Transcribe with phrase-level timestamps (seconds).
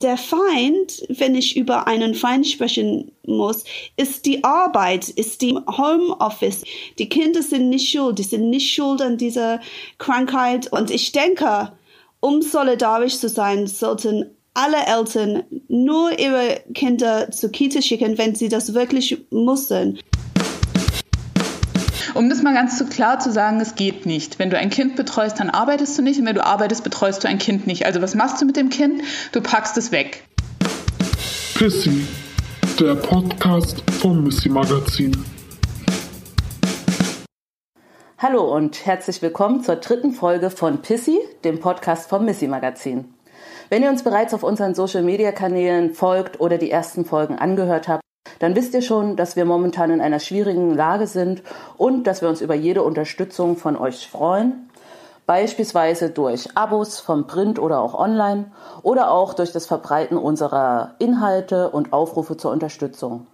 [0.00, 3.64] Der Feind, wenn ich über einen Feind sprechen muss,
[3.96, 6.62] ist die Arbeit, ist die Homeoffice.
[7.00, 9.60] Die Kinder sind nicht schuld, die sind nicht schuld an dieser
[9.98, 10.72] Krankheit.
[10.72, 11.72] Und ich denke,
[12.20, 18.48] um solidarisch zu sein, sollten alle Eltern nur ihre Kinder zur Kita schicken, wenn sie
[18.48, 19.98] das wirklich müssen.
[22.18, 24.40] Um das mal ganz so klar zu sagen, es geht nicht.
[24.40, 27.28] Wenn du ein Kind betreust, dann arbeitest du nicht und wenn du arbeitest, betreust du
[27.28, 27.86] ein Kind nicht.
[27.86, 29.02] Also was machst du mit dem Kind?
[29.30, 30.24] Du packst es weg.
[31.54, 32.08] Pissy,
[32.80, 35.12] der Podcast vom Missy Magazin.
[38.18, 43.14] Hallo und herzlich willkommen zur dritten Folge von Pissy, dem Podcast vom Missy Magazin.
[43.68, 47.86] Wenn ihr uns bereits auf unseren Social Media Kanälen folgt oder die ersten Folgen angehört
[47.86, 48.02] habt,
[48.38, 51.42] dann wisst ihr schon, dass wir momentan in einer schwierigen Lage sind
[51.76, 54.68] und dass wir uns über jede Unterstützung von euch freuen.
[55.26, 58.46] Beispielsweise durch Abos vom Print oder auch online
[58.82, 63.26] oder auch durch das Verbreiten unserer Inhalte und Aufrufe zur Unterstützung.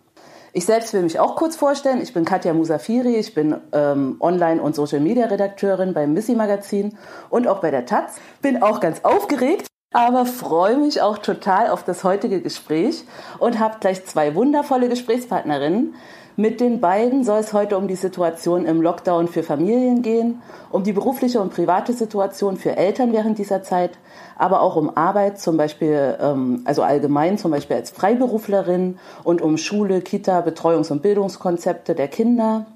[0.53, 2.01] Ich selbst will mich auch kurz vorstellen.
[2.01, 3.17] Ich bin Katja Musafiri.
[3.17, 6.97] Ich bin ähm, Online- und Social-Media-Redakteurin beim Missy Magazin
[7.29, 8.17] und auch bei der Taz.
[8.41, 13.05] Bin auch ganz aufgeregt, aber freue mich auch total auf das heutige Gespräch
[13.39, 15.95] und habe gleich zwei wundervolle Gesprächspartnerinnen.
[16.37, 20.43] Mit den beiden soll es heute um die Situation im Lockdown für Familien gehen,
[20.73, 23.93] um die berufliche und private Situation für Eltern während dieser Zeit,
[24.37, 29.57] aber auch um Arbeit, zum Beispiel, ähm, also allgemein, zum Beispiel als Freiberuflerin und um
[29.57, 32.67] Schule, Kita, Betreuungs- und Bildungskonzepte der Kinder.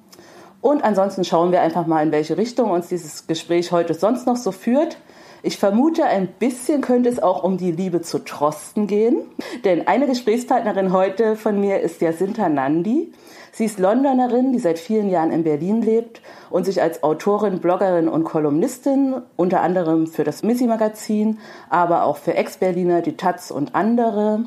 [0.61, 4.37] Und ansonsten schauen wir einfach mal, in welche Richtung uns dieses Gespräch heute sonst noch
[4.37, 4.99] so führt.
[5.43, 9.23] Ich vermute, ein bisschen könnte es auch um die Liebe zu Trosten gehen.
[9.65, 13.13] Denn eine Gesprächspartnerin heute von mir ist Jacinta Nandi.
[13.53, 18.09] Sie ist Londonerin, die seit vielen Jahren in Berlin lebt und sich als Autorin, Bloggerin
[18.09, 21.39] und Kolumnistin unter anderem für das Missy Magazin,
[21.71, 24.45] aber auch für Ex-Berliner, die Taz und andere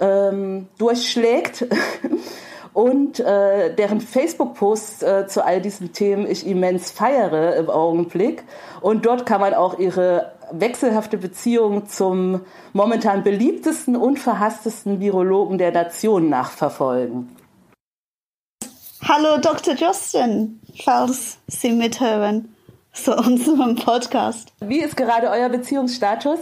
[0.00, 1.66] ähm, durchschlägt.
[2.74, 8.42] und äh, deren Facebook-Posts äh, zu all diesen Themen ich immens feiere im Augenblick.
[8.80, 12.40] Und dort kann man auch ihre wechselhafte Beziehung zum
[12.72, 17.34] momentan beliebtesten und verhasstesten Virologen der Nation nachverfolgen.
[19.06, 19.74] Hallo Dr.
[19.74, 22.56] Justin, falls Sie mithören
[22.92, 24.52] zu unserem Podcast.
[24.60, 26.40] Wie ist gerade euer Beziehungsstatus?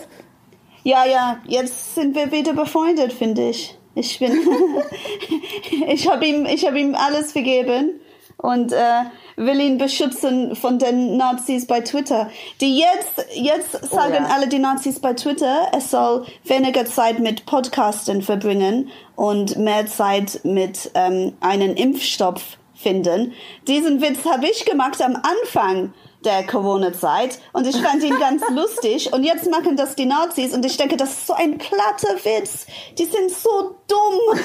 [0.83, 3.79] Ja, ja, jetzt sind wir wieder befreundet, finde ich.
[3.95, 4.33] Ich bin,
[5.89, 8.01] ich habe ihm, ich habe ihm alles vergeben
[8.39, 9.05] und äh,
[9.37, 12.31] will ihn beschützen von den Nazis bei Twitter.
[12.61, 14.35] Die jetzt, jetzt sagen oh ja.
[14.35, 20.41] alle die Nazis bei Twitter, es soll weniger Zeit mit Podcasten verbringen und mehr Zeit
[20.45, 23.33] mit ähm, einem Impfstoff finden.
[23.69, 25.93] Diesen Witz habe ich gemacht am Anfang
[26.25, 30.65] der Corona-Zeit und ich fand ihn ganz lustig und jetzt machen das die Nazis und
[30.65, 32.67] ich denke, das ist so ein platter Witz.
[32.99, 34.21] Die sind so dumm.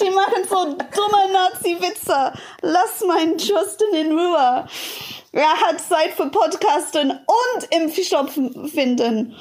[0.00, 2.32] die machen so dumme Nazi-Witze.
[2.62, 4.66] Lass meinen Justin in Ruhe.
[5.32, 9.36] Er hat Zeit für Podcasten und Impfstoff finden.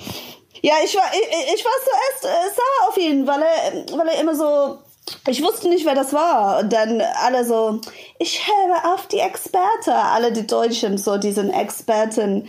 [0.62, 4.20] Ja, ich war, ich, ich war zuerst äh, sauer auf ihn, weil er, weil er
[4.20, 4.80] immer so
[5.28, 6.60] ich wusste nicht, wer das war.
[6.60, 7.80] Und dann alle so,
[8.20, 9.94] ich höre auf die Experte.
[9.94, 12.48] Alle die Deutschen, so diesen Experten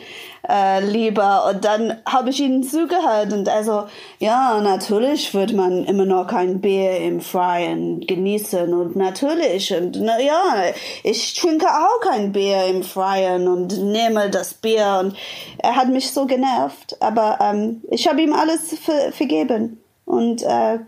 [0.49, 1.47] äh, lieber.
[1.49, 3.84] Und dann habe ich ihnen zugehört und also,
[4.19, 8.72] ja, natürlich wird man immer noch kein Bier im Freien genießen.
[8.72, 10.65] Und natürlich, und na, ja,
[11.03, 14.99] ich trinke auch kein Bier im Freien und nehme das Bier.
[15.00, 15.17] Und
[15.59, 16.97] er hat mich so genervt.
[17.00, 19.82] Aber ähm, ich habe ihm alles ver vergeben.
[20.05, 20.81] Und äh,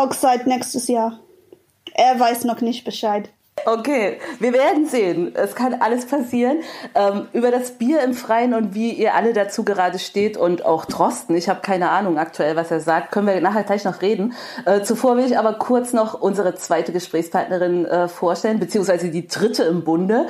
[0.00, 1.20] Hochzeit nächstes Jahr.
[1.92, 3.28] Er weiß noch nicht Bescheid.
[3.66, 5.34] Okay, wir werden sehen.
[5.34, 6.60] Es kann alles passieren.
[6.94, 10.86] Ähm, über das Bier im Freien und wie ihr alle dazu gerade steht und auch
[10.86, 11.36] Trosten.
[11.36, 13.12] Ich habe keine Ahnung aktuell, was er sagt.
[13.12, 14.32] Können wir nachher gleich noch reden.
[14.64, 19.64] Äh, zuvor will ich aber kurz noch unsere zweite Gesprächspartnerin äh, vorstellen, beziehungsweise die dritte
[19.64, 20.26] im Bunde.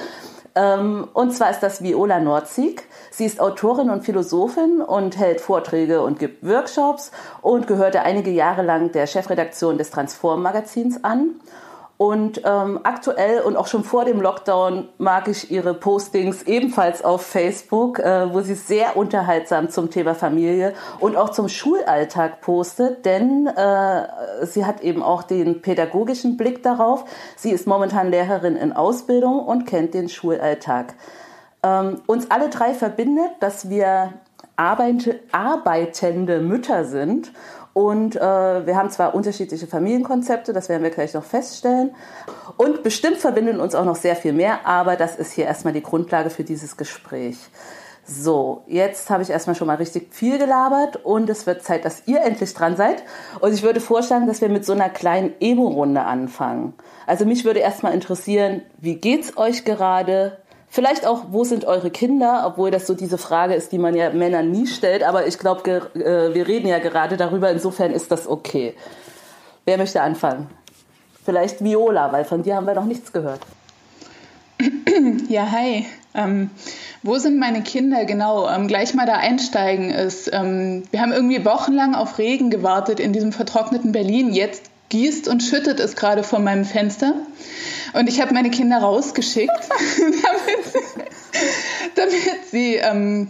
[0.55, 2.83] Ähm, und zwar ist das Viola Nordzig.
[3.11, 7.13] Sie ist Autorin und Philosophin und hält Vorträge und gibt Workshops
[7.43, 11.41] und gehörte einige Jahre lang der Chefredaktion des Transform Magazins an.
[12.01, 17.27] Und ähm, aktuell und auch schon vor dem Lockdown mag ich ihre Postings ebenfalls auf
[17.27, 23.47] Facebook, äh, wo sie sehr unterhaltsam zum Thema Familie und auch zum Schulalltag postet, denn
[23.49, 27.05] äh, sie hat eben auch den pädagogischen Blick darauf.
[27.37, 30.95] Sie ist momentan Lehrerin in Ausbildung und kennt den Schulalltag.
[31.63, 34.15] Ähm, uns alle drei verbindet, dass wir
[34.57, 37.31] arbeitende Mütter sind.
[37.73, 41.95] Und äh, wir haben zwar unterschiedliche Familienkonzepte, das werden wir gleich noch feststellen.
[42.57, 45.83] Und bestimmt verbinden uns auch noch sehr viel mehr, aber das ist hier erstmal die
[45.83, 47.39] Grundlage für dieses Gespräch.
[48.05, 52.03] So, jetzt habe ich erstmal schon mal richtig viel gelabert und es wird Zeit, dass
[52.07, 53.05] ihr endlich dran seid.
[53.39, 56.75] Und ich würde vorschlagen, dass wir mit so einer kleinen Emo-Runde anfangen.
[57.07, 60.39] Also mich würde erstmal interessieren, wie geht's euch gerade?
[60.73, 62.45] Vielleicht auch, wo sind eure Kinder?
[62.47, 65.03] Obwohl das so diese Frage ist, die man ja Männern nie stellt.
[65.03, 67.51] Aber ich glaube, äh, wir reden ja gerade darüber.
[67.51, 68.75] Insofern ist das okay.
[69.65, 70.49] Wer möchte anfangen?
[71.25, 73.41] Vielleicht Viola, weil von dir haben wir noch nichts gehört.
[75.29, 75.87] Ja, hi.
[76.13, 76.51] Ähm,
[77.03, 78.05] wo sind meine Kinder?
[78.05, 80.29] Genau, ähm, gleich mal da einsteigen ist.
[80.33, 84.33] Ähm, wir haben irgendwie wochenlang auf Regen gewartet in diesem vertrockneten Berlin.
[84.33, 87.15] Jetzt gießt und schüttet es gerade vor meinem Fenster.
[87.93, 89.51] Und ich habe meine Kinder rausgeschickt,
[89.99, 90.85] damit,
[91.95, 93.29] damit sie ähm,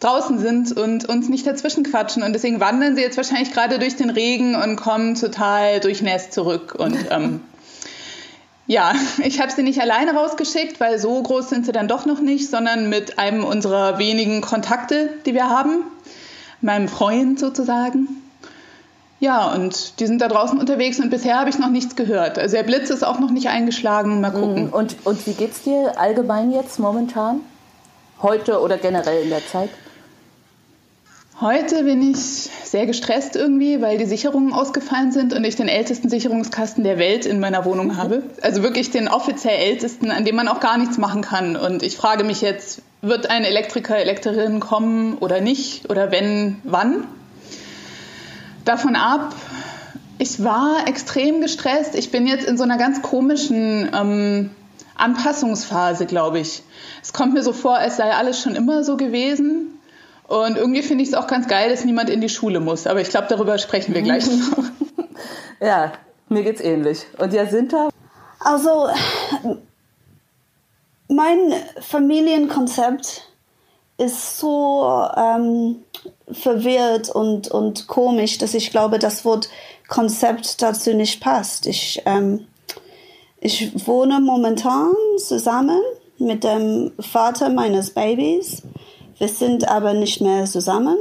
[0.00, 2.22] draußen sind und uns nicht dazwischen quatschen.
[2.22, 6.74] Und deswegen wandern sie jetzt wahrscheinlich gerade durch den Regen und kommen total durchnässt zurück.
[6.76, 7.40] Und ähm,
[8.66, 12.20] ja, ich habe sie nicht alleine rausgeschickt, weil so groß sind sie dann doch noch
[12.20, 15.84] nicht, sondern mit einem unserer wenigen Kontakte, die wir haben,
[16.60, 18.21] meinem Freund sozusagen.
[19.22, 22.40] Ja, und die sind da draußen unterwegs und bisher habe ich noch nichts gehört.
[22.40, 24.20] Also der Blitz ist auch noch nicht eingeschlagen.
[24.20, 24.68] Mal gucken.
[24.68, 27.40] Und, und wie geht's dir allgemein jetzt momentan?
[28.20, 29.70] Heute oder generell in der Zeit?
[31.40, 36.08] Heute bin ich sehr gestresst irgendwie, weil die Sicherungen ausgefallen sind und ich den ältesten
[36.08, 38.24] Sicherungskasten der Welt in meiner Wohnung habe.
[38.42, 41.54] Also wirklich den offiziell ältesten, an dem man auch gar nichts machen kann.
[41.54, 45.88] Und ich frage mich jetzt, wird ein Elektriker, Elektrikerin kommen oder nicht?
[45.88, 47.06] Oder wenn, wann?
[48.64, 49.34] Davon ab,
[50.18, 51.94] ich war extrem gestresst.
[51.94, 54.50] Ich bin jetzt in so einer ganz komischen ähm,
[54.94, 56.62] Anpassungsphase, glaube ich.
[57.02, 59.78] Es kommt mir so vor, als sei alles schon immer so gewesen.
[60.28, 62.86] Und irgendwie finde ich es auch ganz geil, dass niemand in die Schule muss.
[62.86, 64.64] Aber ich glaube, darüber sprechen wir gleich noch.
[65.60, 65.92] ja,
[66.28, 67.04] mir geht's ähnlich.
[67.18, 67.88] Und Jacinta?
[68.38, 68.88] Also,
[71.08, 73.31] mein Familienkonzept
[73.98, 75.82] ist so ähm,
[76.30, 79.48] verwirrt und, und komisch, dass ich glaube, das Wort
[79.88, 81.66] Konzept dazu nicht passt.
[81.66, 82.46] Ich, ähm,
[83.40, 85.80] ich wohne momentan zusammen
[86.18, 88.62] mit dem Vater meines Babys
[89.22, 90.96] wir sind aber nicht mehr zusammen,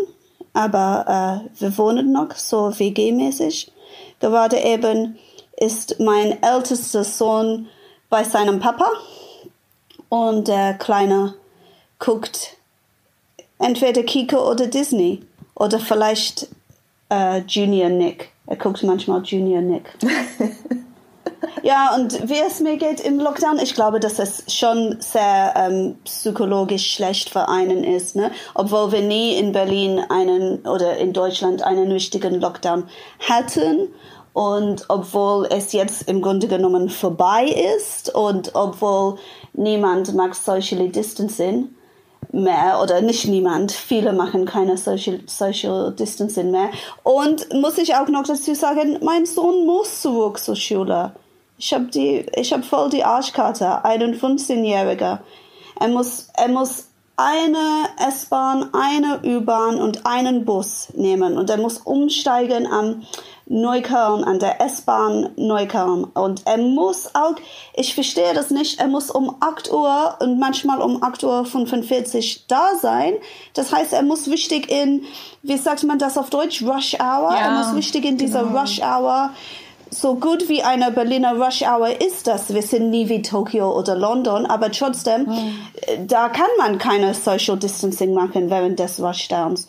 [0.53, 3.71] aber äh, wir wohnen noch so WG-mäßig.
[4.19, 5.17] Gerade eben
[5.57, 7.67] ist mein ältester Sohn
[8.11, 8.91] bei seinem Papa
[10.09, 11.33] und der Kleine
[11.97, 12.57] guckt
[13.61, 15.21] entweder Kiko oder Disney
[15.55, 16.47] oder vielleicht
[17.09, 18.29] äh, Junior Nick.
[18.47, 19.85] Er guckt manchmal Junior Nick.
[21.63, 25.95] Ja, und wie es mir geht im Lockdown, ich glaube, dass es schon sehr ähm,
[26.05, 28.31] psychologisch schlecht für einen ist, ne?
[28.55, 32.85] Obwohl wir nie in Berlin einen oder in Deutschland einen wichtigen Lockdown
[33.19, 33.89] hatten.
[34.33, 39.17] Und obwohl es jetzt im Grunde genommen vorbei ist und obwohl
[39.53, 41.69] niemand mag Social Distancing
[42.31, 46.69] mehr oder nicht niemand, viele machen keine Social, Social Distancing mehr.
[47.03, 51.11] Und muss ich auch noch dazu sagen, mein Sohn muss zurück zur Schule.
[51.57, 52.25] Ich habe die,
[52.67, 55.19] voll die Arschkarte, einen 15-Jähriger.
[55.79, 56.87] Er muss, er muss
[57.17, 63.03] eine S-Bahn, eine U-Bahn und einen Bus nehmen und er muss umsteigen am
[63.51, 66.05] Neukölln, an der S-Bahn Neukölln.
[66.05, 67.35] Und er muss auch,
[67.73, 72.45] ich verstehe das nicht, er muss um 8 Uhr und manchmal um 8 Uhr 45
[72.47, 73.13] da sein.
[73.53, 75.03] Das heißt, er muss wichtig in,
[75.43, 78.61] wie sagt man das auf Deutsch, Rush Hour, ja, er muss wichtig in dieser genau.
[78.61, 79.31] Rush Hour
[79.93, 82.53] so gut wie eine Berliner Rush Hour ist das.
[82.53, 86.07] Wir sind nie wie Tokio oder London, aber trotzdem, mhm.
[86.07, 89.67] da kann man keine Social Distancing machen während des Rushdowns.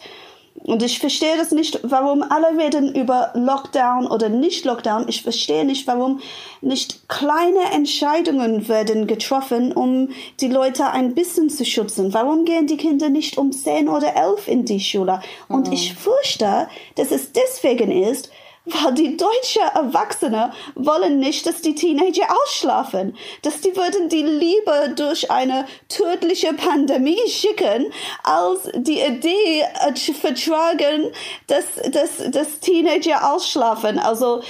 [0.64, 5.08] Und ich verstehe das nicht, warum alle reden über Lockdown oder nicht Lockdown.
[5.08, 6.20] Ich verstehe nicht, warum
[6.60, 12.14] nicht kleine Entscheidungen werden getroffen, um die Leute ein bisschen zu schützen.
[12.14, 15.20] Warum gehen die Kinder nicht um 10 oder 11 in die Schule?
[15.48, 15.72] Und mhm.
[15.72, 18.30] ich fürchte, dass es deswegen ist,
[18.64, 24.88] weil die deutsche Erwachsene wollen nicht, dass die Teenager ausschlafen, dass die würden die lieber
[24.88, 27.92] durch eine tödliche Pandemie schicken,
[28.22, 31.12] als die Idee äh, vertragen,
[31.48, 33.98] dass, dass, dass Teenager ausschlafen.
[33.98, 34.42] Also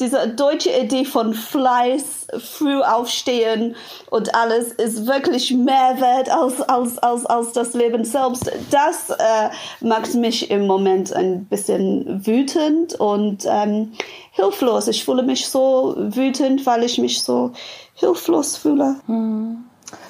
[0.00, 3.74] diese deutsche Idee von Fleiß, früh aufstehen
[4.10, 8.50] und alles ist wirklich mehr wert als, als, als, als das Leben selbst.
[8.70, 9.50] Das äh,
[9.80, 13.92] macht mich im Moment ein bisschen wütend und ähm,
[14.32, 14.88] hilflos.
[14.88, 17.52] Ich fühle mich so wütend, weil ich mich so
[17.94, 18.96] hilflos fühle.
[19.06, 19.64] Hm.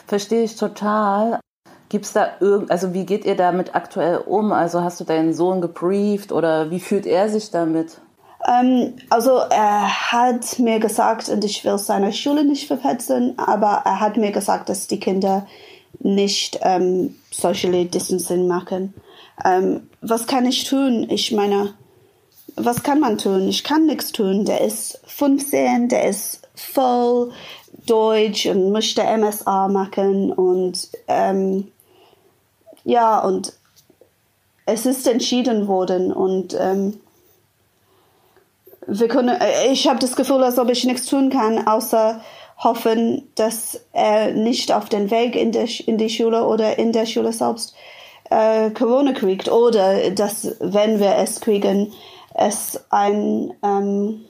[0.07, 1.41] Verstehe ich total.
[1.89, 4.53] Gibt's da irgend, also wie geht ihr damit aktuell um?
[4.53, 8.01] Also hast du deinen Sohn gebrieft oder wie fühlt er sich damit?
[8.47, 14.01] Ähm, also er hat mir gesagt, und ich will seine Schule nicht verpetzen, aber er
[14.01, 15.47] hat mir gesagt, dass die Kinder
[16.01, 18.95] nicht ähm, socially distancing machen.
[19.45, 21.09] Ähm, was kann ich tun?
[21.11, 21.75] Ich meine,
[22.57, 23.49] was kann man tun?
[23.49, 24.45] Ich kann nichts tun.
[24.45, 27.33] Der ist 15, der ist voll
[27.87, 31.69] Deutsch und möchte MSA machen und ähm,
[32.85, 33.53] ja, und
[34.67, 37.01] es ist entschieden worden und ähm,
[38.89, 42.21] wir können, äh, ich habe das Gefühl, als ob ich nichts tun kann, außer
[42.57, 47.07] hoffen, dass er nicht auf den Weg in, der, in die Schule oder in der
[47.07, 47.75] Schule selbst
[48.31, 51.93] äh, Corona kriegt oder dass, wenn wir es kriegen,
[52.35, 54.25] es ein ähm,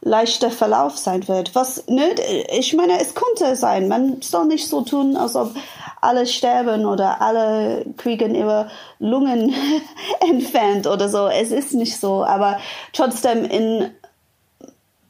[0.00, 1.54] leichter Verlauf sein wird.
[1.54, 2.14] Was, ne,
[2.56, 3.88] ich meine, es konnte sein.
[3.88, 5.54] Man soll nicht so tun, als ob
[6.00, 9.54] alle sterben oder alle kriegen ihre Lungen
[10.28, 11.28] entfernt oder so.
[11.28, 12.58] Es ist nicht so, aber
[12.92, 13.90] trotzdem in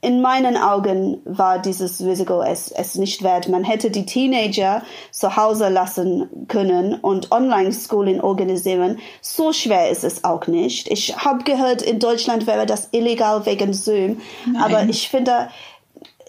[0.00, 3.48] in meinen Augen war dieses Risiko es, es nicht wert.
[3.48, 9.00] Man hätte die Teenager zu Hause lassen können und Online-Schooling organisieren.
[9.20, 10.88] So schwer ist es auch nicht.
[10.88, 14.20] Ich habe gehört, in Deutschland wäre das illegal wegen Zoom.
[14.46, 14.62] Nein.
[14.62, 15.48] Aber ich finde,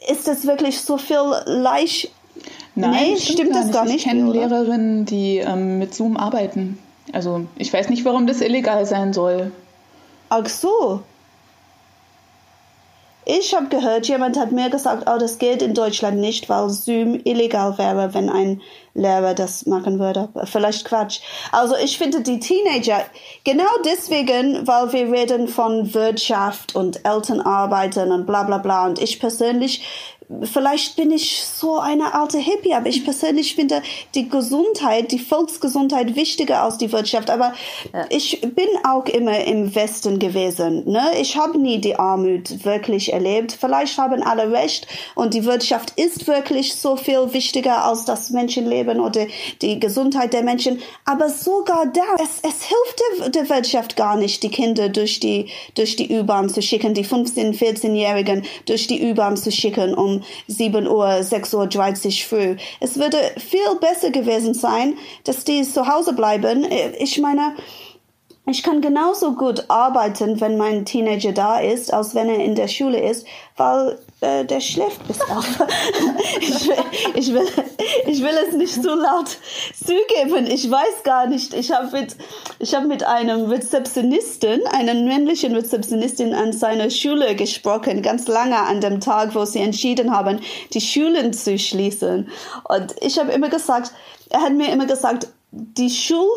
[0.10, 2.12] ist es wirklich so viel leicht?
[2.79, 3.98] Nein, nee, stimmt, das gar nicht.
[3.98, 6.77] Ich kenne Lehrerinnen, die ähm, mit Zoom arbeiten.
[7.12, 9.51] Also ich weiß nicht, warum das illegal sein soll.
[10.29, 11.01] Ach so.
[13.31, 17.19] Ich habe gehört, jemand hat mir gesagt, oh, das geht in Deutschland nicht, weil Zoom
[17.25, 18.59] illegal wäre, wenn ein
[18.95, 20.29] Lehrer das machen würde.
[20.45, 21.19] Vielleicht Quatsch.
[21.51, 23.01] Also ich finde die Teenager,
[23.43, 28.88] genau deswegen, weil wir reden von Wirtschaft und Elternarbeiten und bla bla bla.
[28.88, 29.83] Und ich persönlich
[30.43, 33.81] vielleicht bin ich so eine alte Hippie, aber ich persönlich finde
[34.13, 37.31] die Gesundheit, die Volksgesundheit wichtiger als die Wirtschaft.
[37.31, 37.53] Aber
[37.93, 38.05] ja.
[38.09, 40.83] ich bin auch immer im Westen gewesen.
[40.89, 41.12] Ne?
[41.19, 43.57] Ich habe nie die Armut wirklich erlebt.
[43.59, 49.00] Vielleicht haben alle recht und die Wirtschaft ist wirklich so viel wichtiger als das Menschenleben
[49.00, 49.25] oder
[49.63, 50.79] die Gesundheit der Menschen.
[51.05, 55.48] Aber sogar da, es, es hilft der, der Wirtschaft gar nicht, die Kinder durch die,
[55.74, 60.88] durch die U-Bahn zu schicken, die 15-, 14-Jährigen durch die U-Bahn zu schicken, um 7
[60.88, 62.55] Uhr, 6.30 Uhr früh.
[62.79, 66.65] Es würde viel besser gewesen sein, dass die zu Hause bleiben.
[66.99, 67.53] Ich meine,
[68.46, 72.67] ich kann genauso gut arbeiten, wenn mein Teenager da ist, als wenn er in der
[72.67, 73.27] Schule ist,
[73.58, 75.46] weil äh, der schläft bis auf.
[76.41, 76.75] ich, will,
[77.15, 77.48] ich, will,
[78.08, 79.38] ich will es nicht so laut
[79.74, 80.48] zugeben.
[80.48, 81.53] Ich weiß gar nicht.
[81.53, 82.15] Ich habe mit,
[82.74, 89.00] hab mit einem Rezeptionisten, einer männlichen Rezeptionistin an seiner Schule gesprochen, ganz lange an dem
[89.00, 90.39] Tag, wo sie entschieden haben,
[90.74, 92.29] die Schulen zu schließen.
[92.63, 93.91] Und ich habe immer gesagt,
[94.29, 96.29] er hat mir immer gesagt, die Schul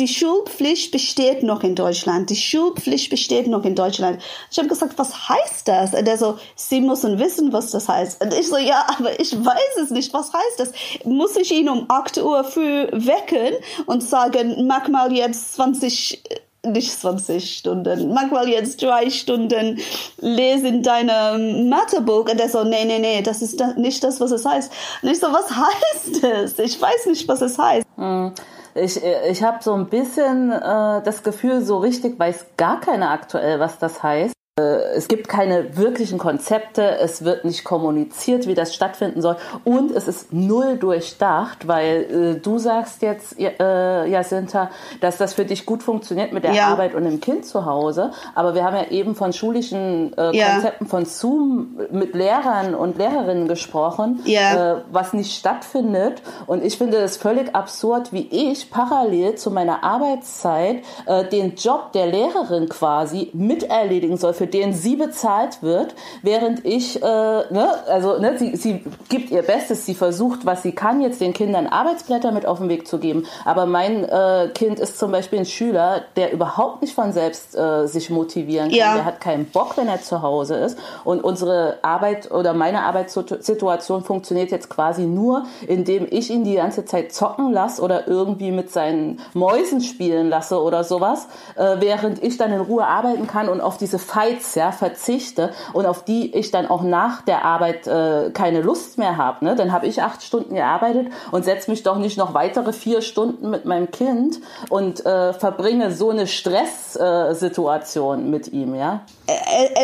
[0.00, 2.30] die Schulpflicht besteht noch in Deutschland.
[2.30, 4.20] Die Schulpflicht besteht noch in Deutschland.
[4.50, 5.92] Ich habe gesagt, was heißt das?
[5.92, 8.24] Und er so, Sie müssen wissen, was das heißt.
[8.24, 10.14] Und ich so, ja, aber ich weiß es nicht.
[10.14, 10.72] Was heißt das?
[11.04, 13.54] Muss ich ihn um 8 Uhr früh wecken
[13.84, 16.22] und sagen, mach mal jetzt 20
[16.62, 19.80] nicht 20 Stunden, mach mal jetzt drei Stunden,
[20.18, 22.28] lese in deinem Mathebuch.
[22.30, 24.70] Und er so, nee, nee, nee, das ist nicht das, was es heißt.
[25.02, 26.58] Und ich so, was heißt es?
[26.58, 27.86] Ich weiß nicht, was es heißt.
[27.96, 28.32] Hm.
[28.80, 33.60] Ich, ich habe so ein bisschen äh, das Gefühl, so richtig weiß gar keiner aktuell,
[33.60, 34.34] was das heißt.
[34.58, 39.92] Äh, es gibt keine wirklichen Konzepte, es wird nicht kommuniziert, wie das stattfinden soll und
[39.92, 45.66] es ist null durchdacht, weil äh, du sagst jetzt, äh, Jacinta, dass das für dich
[45.66, 46.66] gut funktioniert mit der ja.
[46.66, 50.54] Arbeit und dem Kind zu Hause, aber wir haben ja eben von schulischen äh, ja.
[50.54, 54.78] Konzepten von Zoom mit Lehrern und Lehrerinnen gesprochen, ja.
[54.78, 59.84] äh, was nicht stattfindet und ich finde es völlig absurd, wie ich parallel zu meiner
[59.84, 66.64] Arbeitszeit äh, den Job der Lehrerin quasi miterledigen soll für den sie bezahlt wird, während
[66.64, 71.02] ich, äh, ne, also ne, sie, sie gibt ihr Bestes, sie versucht, was sie kann,
[71.02, 73.26] jetzt den Kindern Arbeitsblätter mit auf den Weg zu geben.
[73.44, 77.86] Aber mein äh, Kind ist zum Beispiel ein Schüler, der überhaupt nicht von selbst äh,
[77.86, 78.78] sich motivieren kann.
[78.78, 78.94] Ja.
[78.94, 80.78] Der hat keinen Bock, wenn er zu Hause ist.
[81.04, 86.86] Und unsere Arbeit oder meine Arbeitssituation funktioniert jetzt quasi nur, indem ich ihn die ganze
[86.86, 92.38] Zeit zocken lasse oder irgendwie mit seinen Mäusen spielen lasse oder sowas, äh, während ich
[92.38, 96.34] dann in Ruhe arbeiten kann und auf diese Fights Reiz ja, verzichte und auf die
[96.34, 99.56] ich dann auch nach der Arbeit äh, keine Lust mehr habe, ne?
[99.56, 103.50] dann habe ich acht Stunden gearbeitet und setze mich doch nicht noch weitere vier Stunden
[103.50, 108.74] mit meinem Kind und äh, verbringe so eine Stresssituation äh, mit ihm.
[108.74, 109.00] Ja?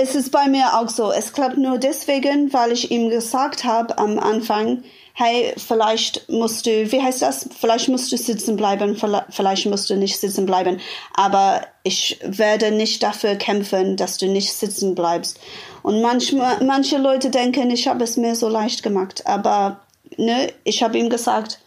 [0.03, 1.11] Es ist bei mir auch so.
[1.13, 4.83] Es klappt nur deswegen, weil ich ihm gesagt habe am Anfang,
[5.19, 7.49] hey, vielleicht musst du, wie heißt das?
[7.59, 10.79] Vielleicht musst du sitzen bleiben, vielleicht musst du nicht sitzen bleiben.
[11.15, 15.41] Aber ich werde nicht dafür kämpfen, dass du nicht sitzen bleibst.
[15.83, 19.27] Und manchmal, manche Leute denken, ich habe es mir so leicht gemacht.
[19.27, 19.81] Aber
[20.19, 21.61] ne, ich habe ihm gesagt,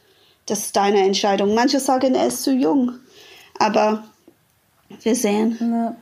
[0.45, 1.55] das ist deine Entscheidung.
[1.55, 2.99] Manche sagen, er ist zu jung.
[3.57, 4.03] Aber
[5.01, 5.57] wir sehen.
[5.59, 5.95] Ja.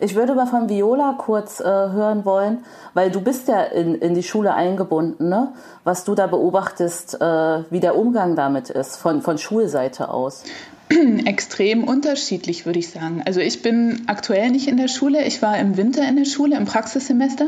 [0.00, 4.14] Ich würde mal von Viola kurz äh, hören wollen, weil du bist ja in, in
[4.14, 5.52] die Schule eingebunden, ne?
[5.84, 10.44] was du da beobachtest, äh, wie der Umgang damit ist, von, von Schulseite aus.
[11.24, 13.22] Extrem unterschiedlich, würde ich sagen.
[13.24, 15.24] Also ich bin aktuell nicht in der Schule.
[15.24, 17.46] Ich war im Winter in der Schule, im Praxissemester.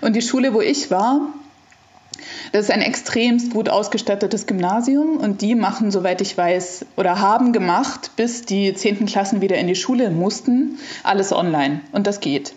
[0.00, 1.28] Und die Schule, wo ich war,
[2.56, 7.52] das ist ein extremst gut ausgestattetes Gymnasium und die machen, soweit ich weiß, oder haben
[7.52, 9.04] gemacht, bis die 10.
[9.04, 11.82] Klassen wieder in die Schule mussten, alles online.
[11.92, 12.54] Und das geht.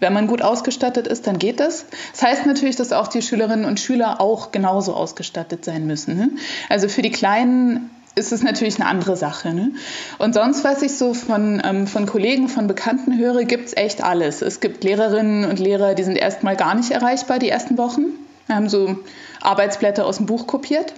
[0.00, 1.86] Wenn man gut ausgestattet ist, dann geht das.
[2.12, 6.18] Das heißt natürlich, dass auch die Schülerinnen und Schüler auch genauso ausgestattet sein müssen.
[6.18, 6.28] Ne?
[6.68, 9.54] Also für die Kleinen ist es natürlich eine andere Sache.
[9.54, 9.70] Ne?
[10.18, 14.04] Und sonst, was ich so von, ähm, von Kollegen, von Bekannten höre, gibt es echt
[14.04, 14.42] alles.
[14.42, 18.27] Es gibt Lehrerinnen und Lehrer, die sind erstmal gar nicht erreichbar die ersten Wochen.
[18.48, 18.96] Wir haben so
[19.40, 20.94] Arbeitsblätter aus dem Buch kopiert.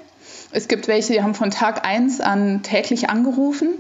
[0.52, 3.70] Es gibt welche, die haben von Tag 1 an täglich angerufen.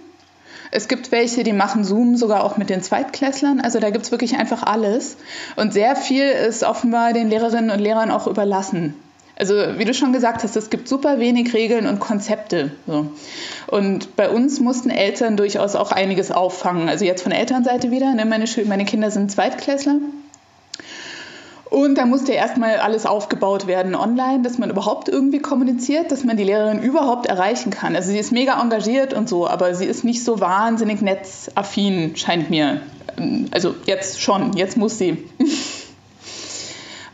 [0.72, 3.60] Es gibt welche, die machen Zoom sogar auch mit den Zweitklässlern.
[3.60, 5.16] Also da gibt es wirklich einfach alles.
[5.56, 8.94] Und sehr viel ist offenbar den Lehrerinnen und Lehrern auch überlassen.
[9.36, 12.72] Also wie du schon gesagt hast, es gibt super wenig Regeln und Konzepte.
[12.86, 13.06] So.
[13.68, 16.88] Und bei uns mussten Eltern durchaus auch einiges auffangen.
[16.88, 18.14] Also jetzt von Elternseite wieder.
[18.14, 18.26] Ne?
[18.26, 19.96] Meine, meine Kinder sind Zweitklässler.
[21.70, 26.36] Und da musste erstmal alles aufgebaut werden online, dass man überhaupt irgendwie kommuniziert, dass man
[26.36, 27.94] die Lehrerin überhaupt erreichen kann.
[27.94, 32.50] Also sie ist mega engagiert und so, aber sie ist nicht so wahnsinnig netzaffin, scheint
[32.50, 32.80] mir.
[33.52, 35.24] Also jetzt schon, jetzt muss sie.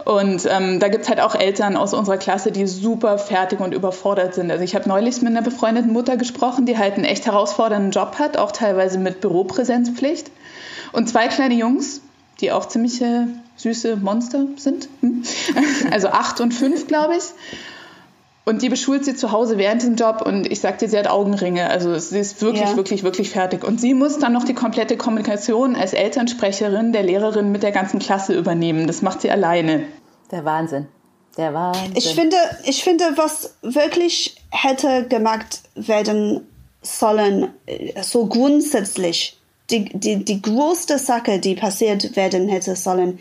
[0.07, 3.75] Und ähm, da gibt es halt auch Eltern aus unserer Klasse, die super fertig und
[3.75, 4.53] überfordert sind.
[4.53, 8.15] Also ich habe neulich mit einer befreundeten Mutter gesprochen, die halt einen echt herausfordernden Job
[8.21, 10.31] hat, auch teilweise mit Büropräsenzpflicht.
[10.93, 12.03] Und zwei kleine Jungs,
[12.41, 14.89] die auch ziemliche süße Monster sind.
[15.01, 15.23] Hm?
[15.91, 17.25] Also acht und fünf, glaube ich.
[18.49, 21.69] Und die beschult sie zu Hause während dem Job und ich sagte, sie hat Augenringe.
[21.69, 22.77] Also sie ist wirklich, ja.
[22.77, 23.65] wirklich, wirklich fertig.
[23.65, 27.99] Und sie muss dann noch die komplette Kommunikation als Elternsprecherin der Lehrerin mit der ganzen
[27.99, 28.87] Klasse übernehmen.
[28.87, 29.83] Das macht sie alleine.
[30.31, 30.87] Der Wahnsinn.
[31.37, 31.93] Der Wahnsinn.
[31.97, 36.47] Ich finde, ich finde, was wirklich hätte gemacht werden
[36.83, 39.39] sollen, äh, so grundsätzlich,
[39.71, 43.19] die, die, die größte Sache, die passiert werden hätte sollen,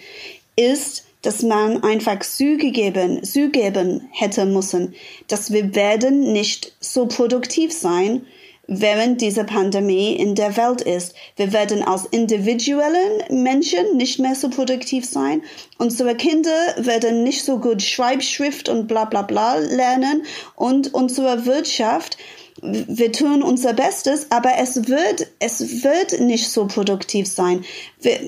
[0.55, 4.93] ist, dass man einfach zugegeben, zugeben hätte müssen,
[5.27, 8.25] dass wir werden nicht so produktiv sein,
[8.67, 11.15] während diese Pandemie in der Welt ist.
[11.35, 15.41] Wir werden als individuellen Menschen nicht mehr so produktiv sein.
[15.77, 20.23] Unsere Kinder werden nicht so gut Schreibschrift und bla bla bla lernen
[20.55, 22.17] und unsere Wirtschaft
[22.61, 27.65] wir tun unser Bestes, aber es wird, es wird nicht so produktiv sein.
[27.99, 28.19] Wir,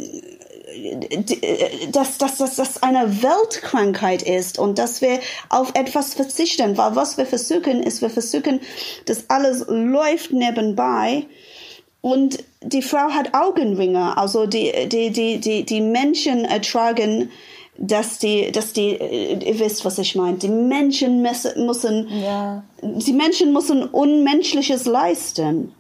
[1.91, 7.17] dass, dass, dass das eine Weltkrankheit ist und dass wir auf etwas verzichten, weil was
[7.17, 8.59] wir versuchen, ist, wir versuchen,
[9.05, 11.25] dass alles läuft nebenbei.
[12.01, 17.31] Und die Frau hat Augenringe, also die, die, die, die, die Menschen ertragen
[17.77, 22.63] dass die, dass die, ihr wisst, was ich meine, die Menschen müssen, ja.
[22.81, 25.73] die Menschen müssen Unmenschliches leisten.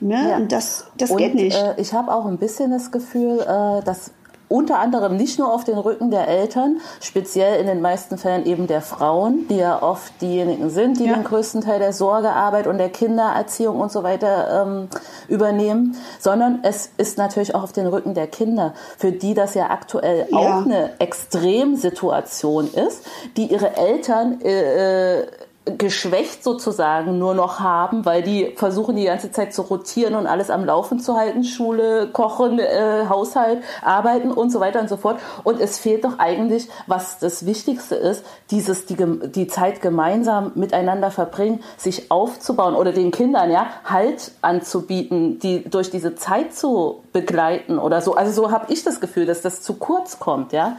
[0.00, 0.30] Ne?
[0.30, 0.36] Ja.
[0.36, 1.56] Und das, das und, geht nicht.
[1.56, 4.10] Äh, ich habe auch ein bisschen das Gefühl, äh, dass
[4.54, 8.68] unter anderem nicht nur auf den Rücken der Eltern, speziell in den meisten Fällen eben
[8.68, 11.14] der Frauen, die ja oft diejenigen sind, die ja.
[11.14, 14.88] den größten Teil der Sorgearbeit und der Kindererziehung und so weiter ähm,
[15.26, 19.70] übernehmen, sondern es ist natürlich auch auf den Rücken der Kinder, für die das ja
[19.70, 20.38] aktuell ja.
[20.38, 23.04] auch eine Extremsituation ist,
[23.36, 25.26] die ihre Eltern äh, äh
[25.64, 30.50] geschwächt sozusagen nur noch haben, weil die versuchen die ganze Zeit zu rotieren und alles
[30.50, 35.18] am Laufen zu halten, Schule, Kochen, äh, Haushalt, Arbeiten und so weiter und so fort.
[35.42, 38.96] Und es fehlt doch eigentlich, was das Wichtigste ist, dieses die,
[39.30, 45.90] die Zeit gemeinsam miteinander verbringen, sich aufzubauen oder den Kindern ja Halt anzubieten, die durch
[45.90, 48.14] diese Zeit zu begleiten oder so.
[48.14, 50.76] Also so habe ich das Gefühl, dass das zu kurz kommt, ja.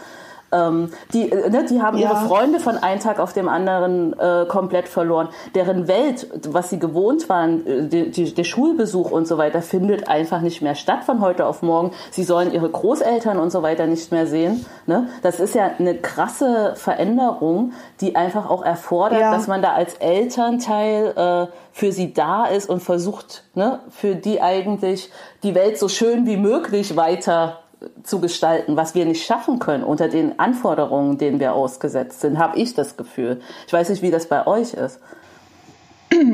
[0.52, 2.10] Ähm, die, äh, ne, die haben ja.
[2.10, 5.30] ihre Freunde von einem Tag auf dem anderen äh, komplett verloren.
[5.54, 10.08] Deren Welt, was sie gewohnt waren, äh, die, die, der Schulbesuch und so weiter, findet
[10.08, 11.92] einfach nicht mehr statt von heute auf morgen.
[12.12, 14.66] Sie sollen ihre Großeltern und so weiter nicht mehr sehen.
[14.86, 15.08] Ne?
[15.24, 19.32] Das ist ja eine krasse Veränderung, die einfach auch erfordert, ja.
[19.32, 24.42] dass man da als Elternteil äh, für sie da ist und versucht, ne, für die
[24.42, 25.10] eigentlich
[25.44, 27.60] die Welt so schön wie möglich weiter
[28.04, 32.58] zu gestalten, was wir nicht schaffen können unter den Anforderungen, denen wir ausgesetzt sind, habe
[32.58, 33.42] ich das Gefühl.
[33.68, 35.00] Ich weiß nicht, wie das bei euch ist.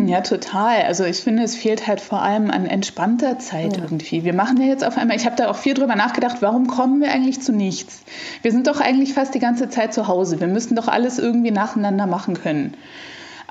[0.05, 0.83] Ja, total.
[0.83, 3.83] Also ich finde, es fehlt halt vor allem an entspannter Zeit ja.
[3.83, 4.23] irgendwie.
[4.23, 7.01] Wir machen ja jetzt auf einmal, ich habe da auch viel drüber nachgedacht, warum kommen
[7.01, 8.03] wir eigentlich zu nichts?
[8.41, 10.39] Wir sind doch eigentlich fast die ganze Zeit zu Hause.
[10.39, 12.75] Wir müssen doch alles irgendwie nacheinander machen können.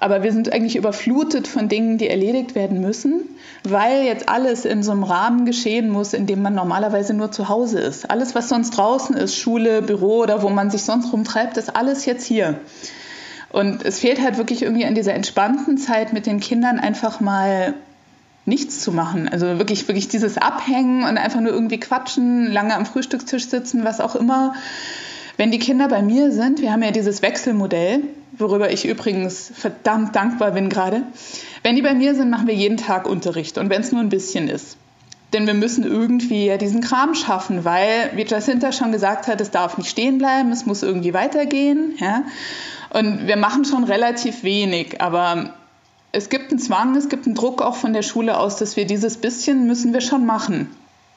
[0.00, 3.20] Aber wir sind eigentlich überflutet von Dingen, die erledigt werden müssen,
[3.64, 7.50] weil jetzt alles in so einem Rahmen geschehen muss, in dem man normalerweise nur zu
[7.50, 8.10] Hause ist.
[8.10, 12.06] Alles, was sonst draußen ist, Schule, Büro oder wo man sich sonst rumtreibt, ist alles
[12.06, 12.58] jetzt hier.
[13.50, 17.74] Und es fehlt halt wirklich irgendwie an dieser entspannten Zeit mit den Kindern einfach mal
[18.46, 19.28] nichts zu machen.
[19.28, 24.00] Also wirklich, wirklich dieses Abhängen und einfach nur irgendwie quatschen, lange am Frühstückstisch sitzen, was
[24.00, 24.54] auch immer.
[25.40, 28.02] Wenn die Kinder bei mir sind, wir haben ja dieses Wechselmodell,
[28.36, 31.04] worüber ich übrigens verdammt dankbar bin gerade.
[31.62, 34.10] Wenn die bei mir sind, machen wir jeden Tag Unterricht und wenn es nur ein
[34.10, 34.76] bisschen ist.
[35.32, 39.50] Denn wir müssen irgendwie ja diesen Kram schaffen, weil, wie Jacinta schon gesagt hat, es
[39.50, 41.94] darf nicht stehen bleiben, es muss irgendwie weitergehen.
[41.98, 42.24] Ja?
[42.90, 45.54] Und wir machen schon relativ wenig, aber
[46.12, 48.84] es gibt einen Zwang, es gibt einen Druck auch von der Schule aus, dass wir
[48.84, 50.68] dieses bisschen müssen wir schon machen.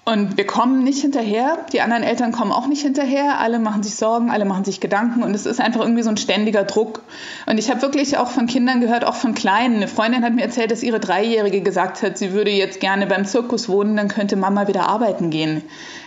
[0.05, 3.95] Und wir kommen nicht hinterher, die anderen Eltern kommen auch nicht hinterher, alle machen sich
[3.95, 7.03] Sorgen, alle machen sich Gedanken und es ist einfach irgendwie so ein ständiger Druck.
[7.45, 9.77] Und ich habe wirklich auch von Kindern gehört, auch von Kleinen.
[9.77, 13.23] Eine Freundin hat mir erzählt, dass ihre Dreijährige gesagt hat, sie würde jetzt gerne beim
[13.23, 15.63] Zirkus wohnen, dann könnte Mama wieder arbeiten gehen.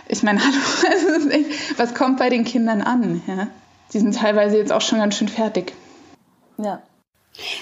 [0.07, 1.43] Ich meine, hallo,
[1.77, 3.23] was kommt bei den Kindern an?
[3.25, 3.47] Ja?
[3.93, 5.73] Die sind teilweise jetzt auch schon ganz schön fertig.
[6.59, 6.83] Ja.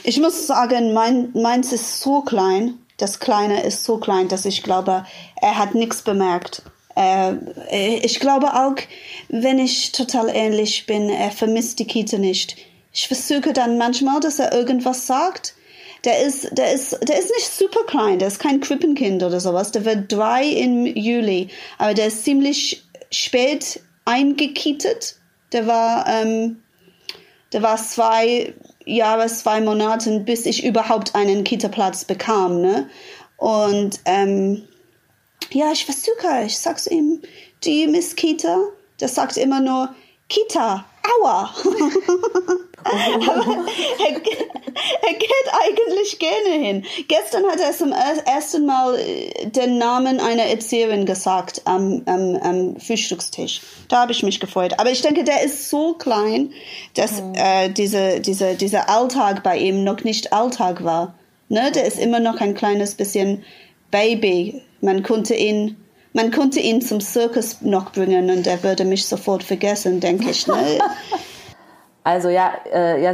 [0.03, 4.63] Ich muss sagen, mein, meins ist so klein, das Kleine ist so klein, dass ich
[4.63, 5.05] glaube,
[5.41, 6.62] er hat nichts bemerkt.
[6.95, 7.34] Äh,
[7.97, 8.75] ich glaube auch,
[9.29, 12.58] wenn ich total ähnlich bin, er vermisst die Kita nicht.
[12.93, 15.55] Ich versuche dann manchmal, dass er irgendwas sagt.
[16.05, 19.71] Der ist, der ist, der ist nicht super klein, der ist kein Krippenkind oder sowas.
[19.71, 25.15] Der wird drei im Juli, aber der ist ziemlich spät eingekietet.
[25.51, 26.62] Der war, ähm,
[27.51, 28.53] der war zwei
[28.85, 32.61] Jahre, zwei Monate, bis ich überhaupt einen Kita-Platz bekam.
[32.61, 32.89] Ne?
[33.37, 34.67] Und ähm,
[35.51, 37.21] ja, ich versuche, ich sag's ihm,
[37.63, 38.59] die Miss Kita,
[38.99, 39.93] der sagt immer nur
[40.29, 40.85] Kita,
[41.21, 41.53] aua.
[42.83, 45.31] er, er, geht
[45.63, 46.85] eigentlich gerne hin.
[47.07, 52.79] Gestern hat er zum ersten Mal äh, den Namen einer Erzieherin gesagt am, am, am
[52.79, 53.61] Frühstückstisch.
[53.88, 54.73] Da habe ich mich gefreut.
[54.77, 56.51] Aber ich denke, der ist so klein,
[56.95, 57.33] dass mhm.
[57.35, 61.15] äh, diese, diese, dieser Alltag bei ihm noch nicht Alltag war.
[61.49, 61.71] Ne?
[61.73, 63.43] Der ist immer noch ein kleines bisschen
[63.91, 64.61] Baby.
[64.81, 65.77] Man konnte ihn
[66.15, 70.47] man konnte ihn zum Circus noch bringen und er würde mich sofort vergessen, denke ich.
[70.47, 70.79] Ne?
[72.05, 73.13] Also ja, äh, ja,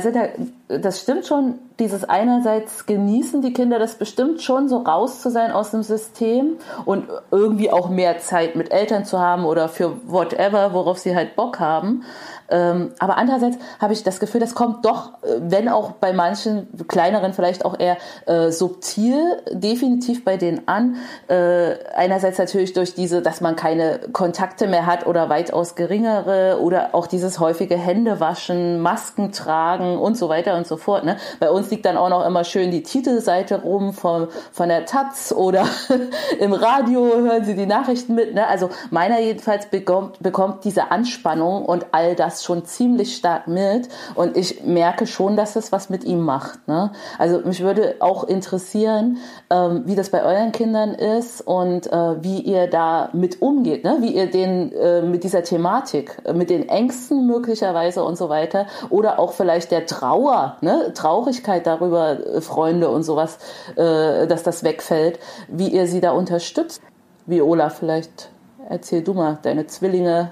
[0.67, 1.59] das stimmt schon.
[1.81, 6.57] Dieses einerseits genießen die Kinder das bestimmt schon, so raus zu sein aus dem System
[6.85, 11.35] und irgendwie auch mehr Zeit mit Eltern zu haben oder für whatever, worauf sie halt
[11.35, 12.03] Bock haben.
[12.51, 17.33] Ähm, aber andererseits habe ich das Gefühl, das kommt doch, wenn auch bei manchen kleineren
[17.33, 20.97] vielleicht auch eher äh, subtil, definitiv bei denen an.
[21.29, 26.93] Äh, einerseits natürlich durch diese, dass man keine Kontakte mehr hat oder weitaus geringere oder
[26.93, 31.05] auch dieses häufige Händewaschen, Masken tragen und so weiter und so fort.
[31.05, 31.15] Ne?
[31.39, 35.33] Bei uns liegt dann auch noch immer schön die Titelseite rum von, von der Taz
[35.35, 35.65] oder
[36.39, 38.33] im Radio hören Sie die Nachrichten mit.
[38.33, 38.45] Ne?
[38.45, 44.37] Also meiner jedenfalls bekommt, bekommt diese Anspannung und all das schon ziemlich stark mit und
[44.37, 46.67] ich merke schon, dass es was mit ihm macht.
[46.67, 46.91] Ne?
[47.17, 49.17] Also mich würde auch interessieren,
[49.49, 53.97] ähm, wie das bei euren Kindern ist und äh, wie ihr da mit umgeht, ne?
[54.01, 58.67] wie ihr den äh, mit dieser Thematik, äh, mit den Ängsten möglicherweise und so weiter
[58.89, 60.91] oder auch vielleicht der Trauer, ne?
[60.93, 63.37] Traurigkeit darüber, äh, Freunde und sowas,
[63.75, 66.81] äh, dass das wegfällt, wie ihr sie da unterstützt.
[67.25, 68.31] Viola, vielleicht
[68.69, 70.31] erzähl du mal, deine Zwillinge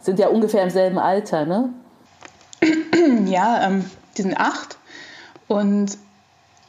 [0.00, 1.70] sind ja ungefähr im selben Alter, ne?
[3.26, 3.84] Ja, ähm,
[4.16, 4.76] die sind acht.
[5.46, 5.96] Und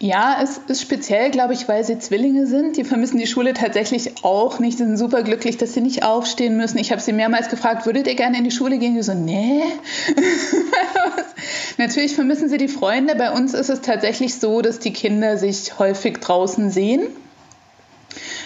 [0.01, 2.77] ja, es ist speziell, glaube ich, weil sie Zwillinge sind.
[2.77, 4.77] Die vermissen die Schule tatsächlich auch nicht.
[4.77, 6.77] Sie sind super glücklich, dass sie nicht aufstehen müssen.
[6.77, 8.95] Ich habe sie mehrmals gefragt, würdet ihr gerne in die Schule gehen?
[8.95, 9.61] Die so, nee.
[11.77, 13.15] Natürlich vermissen sie die Freunde.
[13.15, 17.07] Bei uns ist es tatsächlich so, dass die Kinder sich häufig draußen sehen,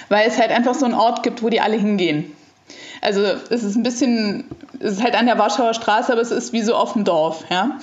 [0.10, 2.36] weil es halt einfach so einen Ort gibt, wo die alle hingehen.
[3.04, 4.46] Also es ist ein bisschen,
[4.80, 7.44] es ist halt an der Warschauer Straße, aber es ist wie so auf dem Dorf,
[7.50, 7.78] ja.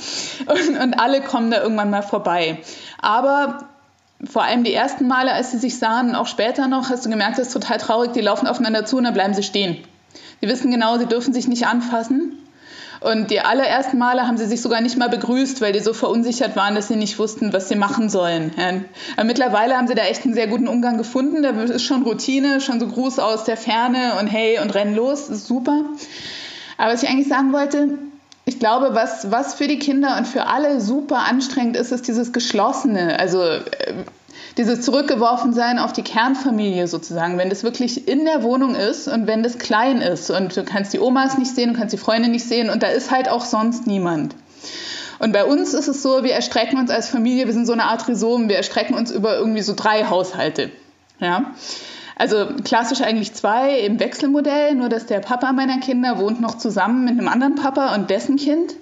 [0.47, 2.59] Und, und alle kommen da irgendwann mal vorbei.
[3.01, 3.69] Aber
[4.25, 7.39] vor allem die ersten Male, als sie sich sahen, auch später noch, hast du gemerkt,
[7.39, 9.77] das ist total traurig, die laufen aufeinander zu und dann bleiben sie stehen.
[10.43, 12.39] Die wissen genau, sie dürfen sich nicht anfassen.
[13.01, 16.55] Und die allerersten Male haben sie sich sogar nicht mal begrüßt, weil die so verunsichert
[16.55, 18.53] waren, dass sie nicht wussten, was sie machen sollen.
[18.59, 19.25] Ja.
[19.25, 21.43] mittlerweile haben sie da echt einen sehr guten Umgang gefunden.
[21.43, 25.31] Da ist schon Routine, schon so Gruß aus der Ferne und hey und renn los,
[25.31, 25.83] ist super.
[26.77, 27.99] Aber was ich eigentlich sagen wollte,
[28.45, 32.33] ich glaube, was, was für die Kinder und für alle super anstrengend ist, ist dieses
[32.33, 33.19] Geschlossene.
[33.19, 33.61] Also äh,
[34.57, 39.43] dieses Zurückgeworfensein auf die Kernfamilie sozusagen, wenn das wirklich in der Wohnung ist und wenn
[39.43, 42.45] das klein ist und du kannst die Omas nicht sehen, du kannst die Freunde nicht
[42.45, 44.35] sehen und da ist halt auch sonst niemand.
[45.19, 47.85] Und bei uns ist es so, wir erstrecken uns als Familie, wir sind so eine
[47.85, 50.71] Art Rhizom, wir erstrecken uns über irgendwie so drei Haushalte.
[51.21, 51.53] Ja.
[52.17, 57.05] Also klassisch eigentlich zwei im Wechselmodell, nur dass der Papa meiner Kinder wohnt noch zusammen
[57.05, 58.75] mit einem anderen Papa und dessen Kind.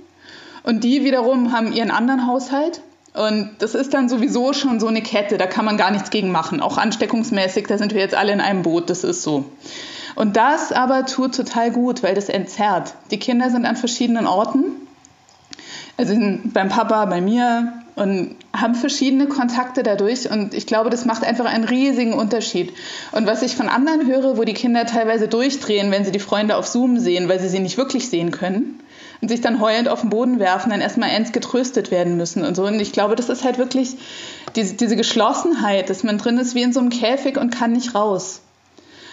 [0.62, 2.81] Und die wiederum haben ihren anderen Haushalt.
[3.14, 6.30] Und das ist dann sowieso schon so eine Kette, da kann man gar nichts gegen
[6.30, 6.60] machen.
[6.60, 9.44] Auch ansteckungsmäßig, da sind wir jetzt alle in einem Boot, das ist so.
[10.14, 12.94] Und das aber tut total gut, weil das entzerrt.
[13.10, 14.64] Die Kinder sind an verschiedenen Orten.
[15.96, 20.30] Also beim Papa, bei mir und haben verschiedene Kontakte dadurch.
[20.30, 22.72] Und ich glaube, das macht einfach einen riesigen Unterschied.
[23.12, 26.56] Und was ich von anderen höre, wo die Kinder teilweise durchdrehen, wenn sie die Freunde
[26.56, 28.80] auf Zoom sehen, weil sie sie nicht wirklich sehen können,
[29.20, 32.54] und sich dann heulend auf den Boden werfen, dann erstmal ernst getröstet werden müssen und
[32.54, 32.66] so.
[32.66, 33.96] Und ich glaube, das ist halt wirklich
[34.57, 37.94] diese, diese Geschlossenheit, dass man drin ist wie in so einem Käfig und kann nicht
[37.94, 38.40] raus.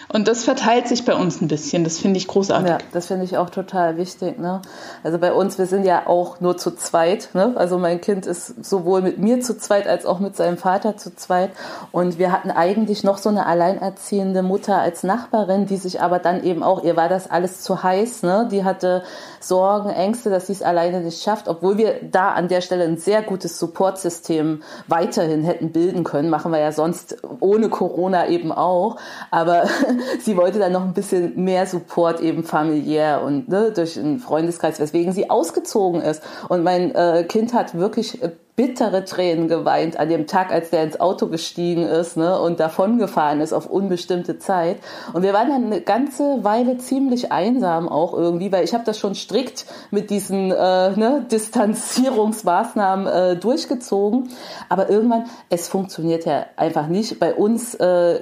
[0.08, 1.82] Und das verteilt sich bei uns ein bisschen.
[1.82, 2.68] Das finde ich großartig.
[2.68, 4.38] Ja, das finde ich auch total wichtig.
[4.38, 4.62] Ne?
[5.02, 7.30] Also bei uns, wir sind ja auch nur zu zweit.
[7.34, 7.52] Ne?
[7.56, 11.14] Also mein Kind ist sowohl mit mir zu zweit als auch mit seinem Vater zu
[11.16, 11.50] zweit.
[11.90, 16.44] Und wir hatten eigentlich noch so eine alleinerziehende Mutter als Nachbarin, die sich aber dann
[16.44, 18.22] eben auch, ihr war das alles zu heiß.
[18.22, 18.48] Ne?
[18.50, 19.02] Die hatte
[19.40, 21.48] Sorgen, Ängste, dass sie es alleine nicht schafft.
[21.48, 26.30] Obwohl wir da an der Stelle ein sehr gutes Supportsystem weiterhin hätten bilden können.
[26.30, 28.96] Machen wir ja sonst ohne Corona eben auch.
[29.30, 29.64] Aber
[30.20, 34.80] sie wollte dann noch ein bisschen mehr Support eben familiär und ne, durch einen Freundeskreis,
[34.80, 36.22] weswegen sie ausgezogen ist.
[36.48, 40.82] Und mein äh, Kind hat wirklich äh, bittere Tränen geweint an dem Tag, als der
[40.82, 44.78] ins Auto gestiegen ist ne, und davongefahren ist auf unbestimmte Zeit.
[45.12, 48.98] Und wir waren dann eine ganze Weile ziemlich einsam auch irgendwie, weil ich habe das
[48.98, 54.30] schon strikt mit diesen äh, ne, Distanzierungsmaßnahmen äh, durchgezogen.
[54.70, 57.20] Aber irgendwann, es funktioniert ja einfach nicht.
[57.20, 58.20] Bei uns äh,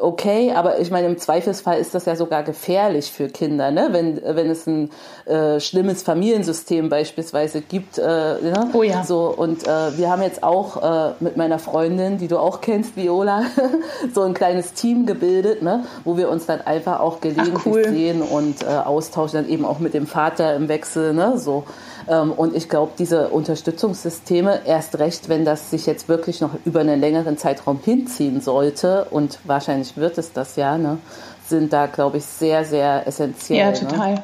[0.00, 3.88] okay, aber ich meine, im Zweifelsfall ist das ja sogar gefährlich für Kinder, ne?
[3.92, 4.90] wenn, wenn es ein
[5.26, 7.98] äh, schlimmes Familiensystem beispielsweise gibt.
[7.98, 8.70] Äh, ne?
[8.72, 9.04] Oh ja.
[9.04, 12.96] So, und äh, wir haben jetzt auch äh, mit meiner Freundin, die du auch kennst,
[12.96, 13.44] Viola,
[14.14, 15.84] so ein kleines Team gebildet, ne?
[16.04, 17.84] wo wir uns dann einfach auch gelegentlich Ach, cool.
[17.88, 21.14] sehen und äh, austauschen, dann eben auch mit dem Vater im Wechsel.
[21.14, 21.38] Ne?
[21.38, 21.64] So.
[22.08, 26.80] Ähm, und ich glaube, diese Unterstützungssysteme, erst recht, wenn das sich jetzt wirklich noch über
[26.80, 30.98] einen längeren Zeitraum hinziehen sollte, und wahrscheinlich wird es das ja, ne,
[31.46, 33.58] sind da, glaube ich, sehr, sehr essentiell.
[33.58, 33.88] Ja, Ne?
[33.88, 34.22] total.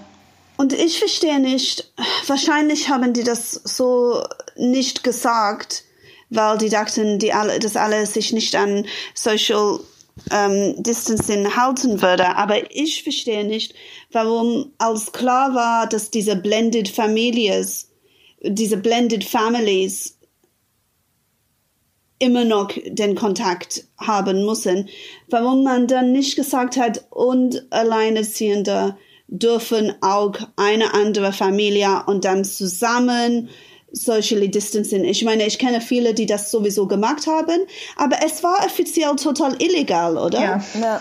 [0.56, 1.92] Und ich verstehe nicht,
[2.26, 4.22] wahrscheinlich haben die das so
[4.56, 5.84] nicht gesagt,
[6.30, 9.80] weil die dachten, die alle, dass alle sich nicht an Social
[10.30, 12.36] ähm, Distancing halten würde.
[12.36, 13.74] Aber ich verstehe nicht,
[14.10, 17.90] warum als klar war, dass diese Blended Families,
[18.42, 20.18] diese Blended Families
[22.18, 24.88] immer noch den Kontakt haben müssen,
[25.28, 28.96] warum man dann nicht gesagt hat, und Alleinerziehende
[29.26, 33.48] dürfen auch eine andere Familie und dann zusammen
[33.92, 35.04] socially distancing.
[35.04, 37.60] Ich meine, ich kenne viele, die das sowieso gemacht haben,
[37.96, 40.40] aber es war offiziell total illegal, oder?
[40.40, 40.64] Ja.
[40.80, 41.00] Ja.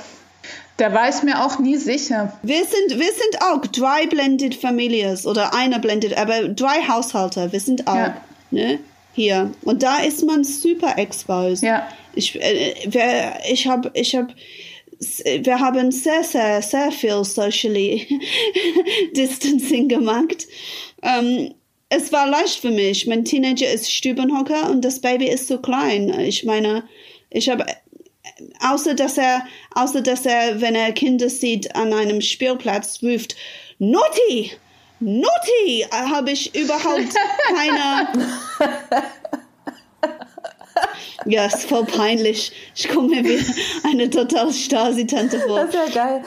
[0.77, 2.33] Da war ich mir auch nie sicher.
[2.41, 7.51] Wir sind, wir sind auch drei blended Families oder eine blended, aber drei Haushalte.
[7.51, 8.17] Wir sind auch, Ja.
[8.49, 8.79] ne?
[9.13, 9.51] Hier.
[9.63, 11.63] Und da ist man super exposed.
[11.63, 11.87] Ja.
[12.15, 14.33] Ich, äh, wir, ich habe, ich habe,
[15.43, 18.07] wir haben sehr, sehr, sehr viel socially
[19.15, 20.47] distancing gemacht.
[21.03, 21.53] Ähm,
[21.91, 23.05] es war leicht für mich.
[23.05, 26.09] Mein Teenager ist Stubenhocker und das Baby ist so klein.
[26.21, 26.83] Ich meine,
[27.29, 27.65] ich habe
[28.61, 33.35] außer dass er, außer dass er, wenn er Kinder sieht an einem Spielplatz, ruft,
[33.77, 34.51] Naughty!
[35.01, 35.85] Naughty!
[35.91, 37.13] Habe ich überhaupt
[37.49, 38.07] keine.
[41.25, 42.53] ja, ist voll peinlich.
[42.73, 43.45] Ich komme mir wie
[43.83, 45.65] eine total Stasi-Tante vor.
[45.65, 46.23] Das ist ja geil.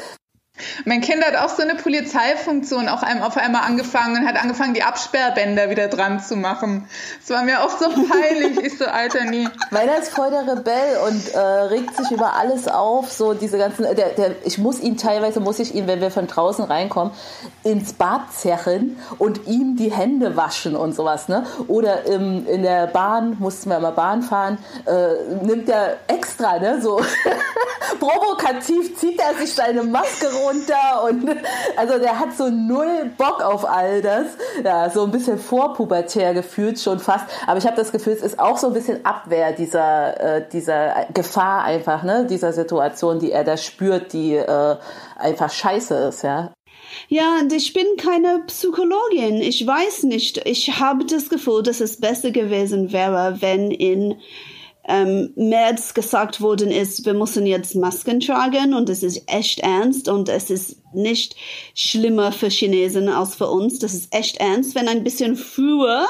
[0.85, 4.73] Mein Kind hat auch so eine Polizeifunktion auch einem auf einmal angefangen und hat angefangen,
[4.73, 6.89] die Absperrbänder wieder dran zu machen.
[7.21, 8.59] Das war mir auch so peinlich.
[8.65, 9.49] Ich so, Alter, nie.
[9.71, 13.11] Meiner ist voll der Rebell und äh, regt sich über alles auf.
[13.11, 16.29] So diese ganzen, der, der, ich muss ihn teilweise, muss ich ihn, wenn wir von
[16.29, 17.13] draußen reinkommen,
[17.65, 21.27] ins Bad zerren und ihm die Hände waschen und sowas.
[21.27, 21.45] Ne?
[21.67, 26.81] Oder im, in der Bahn, mussten wir mal Bahn fahren, äh, nimmt er extra, ne,
[26.81, 27.01] so
[27.99, 30.71] provokativ zieht er sich seine Maske runter und
[31.77, 34.27] also der hat so null Bock auf all das.
[34.63, 37.27] Ja, so ein bisschen vorpubertär gefühlt schon fast.
[37.47, 41.07] Aber ich habe das Gefühl, es ist auch so ein bisschen Abwehr dieser, äh, dieser
[41.13, 44.77] Gefahr einfach, ne, dieser Situation, die er da spürt, die äh,
[45.17, 46.53] einfach scheiße ist, ja.
[47.09, 49.41] Ja, und ich bin keine Psychologin.
[49.41, 50.47] Ich weiß nicht.
[50.47, 54.21] Ich habe das Gefühl, dass es besser gewesen wäre, wenn in
[54.87, 60.09] ähm, März gesagt worden ist, wir müssen jetzt Masken tragen und es ist echt ernst
[60.09, 61.37] und es ist nicht
[61.75, 63.79] schlimmer für Chinesen als für uns.
[63.79, 64.75] Das ist echt ernst.
[64.75, 66.07] Wenn ein bisschen früher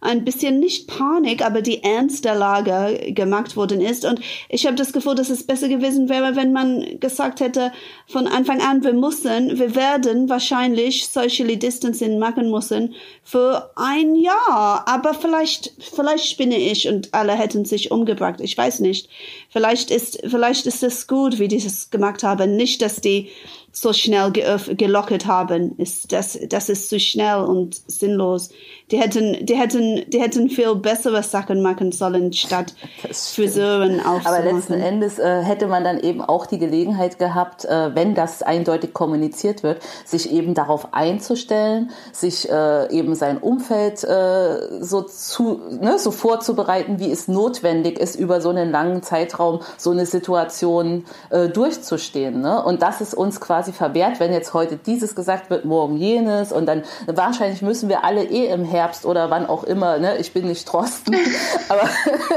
[0.00, 4.04] ein bisschen nicht Panik, aber die Ernst der Lage gemacht worden ist.
[4.04, 7.72] Und ich habe das Gefühl, dass es besser gewesen wäre, wenn man gesagt hätte
[8.06, 14.84] von Anfang an, wir müssen, wir werden wahrscheinlich Social Distancing machen müssen für ein Jahr.
[14.86, 18.40] Aber vielleicht, vielleicht spinne ich und alle hätten sich umgebracht.
[18.40, 19.08] Ich weiß nicht.
[19.50, 22.56] Vielleicht ist, vielleicht ist es gut, wie die es gemacht haben.
[22.56, 23.28] Nicht, dass die
[23.72, 25.76] so schnell gelockert haben.
[25.78, 28.50] Ist, das, das ist zu schnell und sinnlos.
[28.90, 32.74] Die hätten, die hätten, die hätten viel bessere Sachen machen sollen, statt
[33.12, 34.26] Frisuren aufzumachen.
[34.26, 38.42] Aber letzten Endes äh, hätte man dann eben auch die Gelegenheit gehabt, äh, wenn das
[38.42, 45.60] eindeutig kommuniziert wird, sich eben darauf einzustellen, sich äh, eben sein Umfeld äh, so zu,
[45.80, 51.04] ne, so vorzubereiten, wie es notwendig ist, über so einen langen Zeitraum so eine Situation
[51.30, 52.40] äh, durchzustehen.
[52.40, 52.62] Ne?
[52.64, 56.66] Und das ist uns quasi verwehrt, wenn jetzt heute dieses gesagt wird, morgen jenes und
[56.66, 60.16] dann wahrscheinlich müssen wir alle eh im Herbst Herbst oder wann auch immer, ne?
[60.18, 61.14] ich bin nicht Trosten,
[61.68, 61.88] aber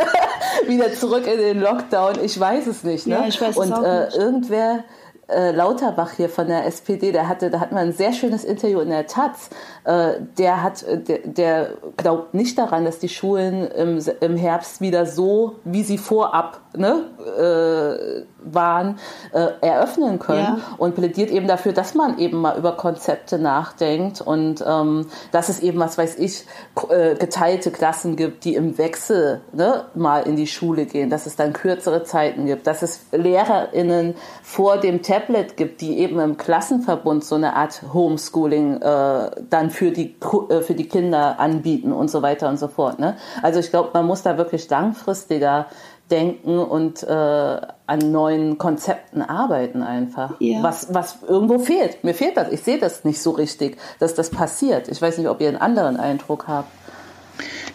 [0.68, 3.08] wieder zurück in den Lockdown, ich weiß es nicht.
[3.08, 3.16] Ne?
[3.16, 4.18] Ja, ich weiß Und es auch äh, nicht.
[4.18, 4.84] irgendwer
[5.32, 8.80] äh, Lauterbach hier von der SPD, der hatte, da hat man ein sehr schönes Interview
[8.80, 9.50] in der Taz.
[9.84, 14.82] Äh, der hat, äh, der, der glaubt nicht daran, dass die Schulen im, im Herbst
[14.82, 17.06] wieder so, wie sie vorab ne,
[17.38, 18.98] äh, waren,
[19.34, 20.58] äh, eröffnen können Ja.
[20.78, 25.60] und plädiert eben dafür, dass man eben mal über Konzepte nachdenkt und ähm, dass es
[25.60, 26.46] eben, was weiß ich,
[26.90, 31.36] äh, geteilte Klassen gibt, die im Wechsel ne, mal in die Schule gehen, dass es
[31.36, 37.24] dann kürzere Zeiten gibt, dass es LehrerInnen vor dem Tablet gibt, die eben im Klassenverbund
[37.24, 40.16] so eine Art Homeschooling äh, dann für die,
[40.50, 43.00] äh, für die Kinder anbieten und so weiter und so fort.
[43.00, 43.18] Ne?
[43.42, 45.68] Also ich glaube, man muss da wirklich langfristiger
[46.10, 50.34] denken und äh, an neuen Konzepten arbeiten einfach.
[50.40, 50.62] Ja.
[50.62, 52.04] Was, was irgendwo fehlt.
[52.04, 52.52] Mir fehlt das.
[52.52, 54.90] Ich sehe das nicht so richtig, dass das passiert.
[54.90, 56.70] Ich weiß nicht, ob ihr einen anderen Eindruck habt.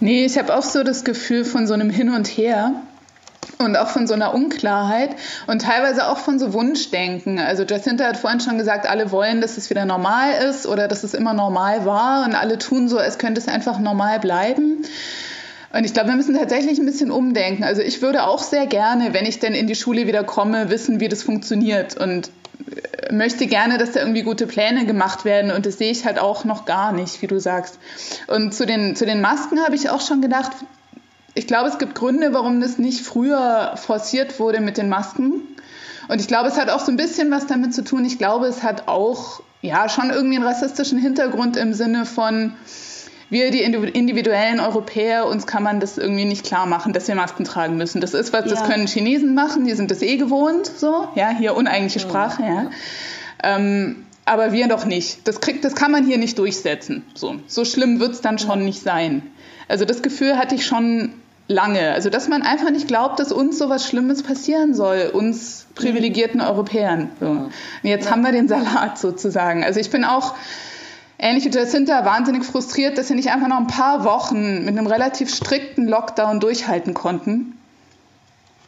[0.01, 2.75] Nee, ich habe auch so das Gefühl von so einem Hin und Her
[3.59, 5.11] und auch von so einer Unklarheit
[5.47, 7.39] und teilweise auch von so Wunschdenken.
[7.39, 11.05] Also Jacinta hat vorhin schon gesagt, alle wollen, dass es wieder normal ist oder dass
[11.05, 14.85] es immer normal war und alle tun so, als könnte es einfach normal bleiben.
[15.73, 17.65] Und ich glaube, wir müssen tatsächlich ein bisschen umdenken.
[17.65, 21.01] Also ich würde auch sehr gerne, wenn ich denn in die Schule wieder komme, wissen,
[21.01, 22.31] wie das funktioniert und
[23.09, 26.19] äh, möchte gerne, dass da irgendwie gute Pläne gemacht werden und das sehe ich halt
[26.19, 27.79] auch noch gar nicht, wie du sagst.
[28.27, 30.53] Und zu den, zu den Masken habe ich auch schon gedacht,
[31.37, 35.43] ich glaube, es gibt Gründe, warum das nicht früher forciert wurde mit den Masken.
[36.09, 38.05] Und ich glaube, es hat auch so ein bisschen was damit zu tun.
[38.05, 42.53] Ich glaube, es hat auch ja schon irgendwie einen rassistischen Hintergrund im Sinne von,
[43.29, 47.17] wir, die individu- individuellen Europäer, uns kann man das irgendwie nicht klar machen, dass wir
[47.17, 48.01] Masken tragen müssen.
[48.01, 48.67] Das ist was, das Ja.
[48.67, 52.71] können Chinesen machen, die sind das eh gewohnt, so, ja, hier uneigentliche Sprache, ja.
[53.43, 55.27] Ähm, aber wir doch nicht.
[55.29, 57.05] Das, kriegt, das kann man hier nicht durchsetzen.
[57.15, 59.23] So, so schlimm wird es dann schon nicht sein.
[59.69, 61.13] Also das Gefühl hatte ich schon
[61.49, 61.93] lange.
[61.93, 67.11] Also dass man einfach nicht glaubt, dass uns sowas Schlimmes passieren soll, uns privilegierten Europäern.
[67.21, 67.27] So.
[67.27, 69.65] Und jetzt haben wir den Salat sozusagen.
[69.65, 70.35] Also ich bin auch
[71.19, 74.87] ähnlich wie Jacinta wahnsinnig frustriert, dass wir nicht einfach noch ein paar Wochen mit einem
[74.87, 77.53] relativ strikten Lockdown durchhalten konnten.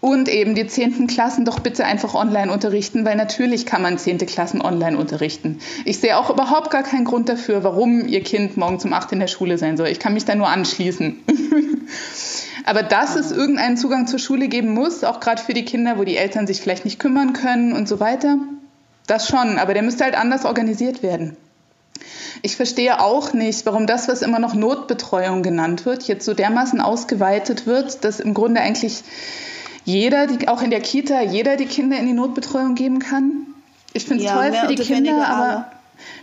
[0.01, 4.27] Und eben die zehnten Klassen doch bitte einfach online unterrichten, weil natürlich kann man zehnte
[4.27, 5.59] Klassen online unterrichten.
[5.85, 9.19] Ich sehe auch überhaupt gar keinen Grund dafür, warum ihr Kind morgen zum 8 in
[9.19, 9.89] der Schule sein soll.
[9.89, 11.17] Ich kann mich da nur anschließen.
[12.65, 16.05] Aber dass es irgendeinen Zugang zur Schule geben muss, auch gerade für die Kinder, wo
[16.05, 18.39] die Eltern sich vielleicht nicht kümmern können und so weiter,
[19.07, 19.59] das schon.
[19.59, 21.37] Aber der müsste halt anders organisiert werden.
[22.43, 26.81] Ich verstehe auch nicht, warum das, was immer noch Notbetreuung genannt wird, jetzt so dermaßen
[26.81, 29.03] ausgeweitet wird, dass im Grunde eigentlich
[29.85, 33.47] jeder, die, auch in der Kita, jeder die Kinder in die Notbetreuung geben kann.
[33.95, 35.65] Ich finde es Ja, toll für die Kinder, aber alle.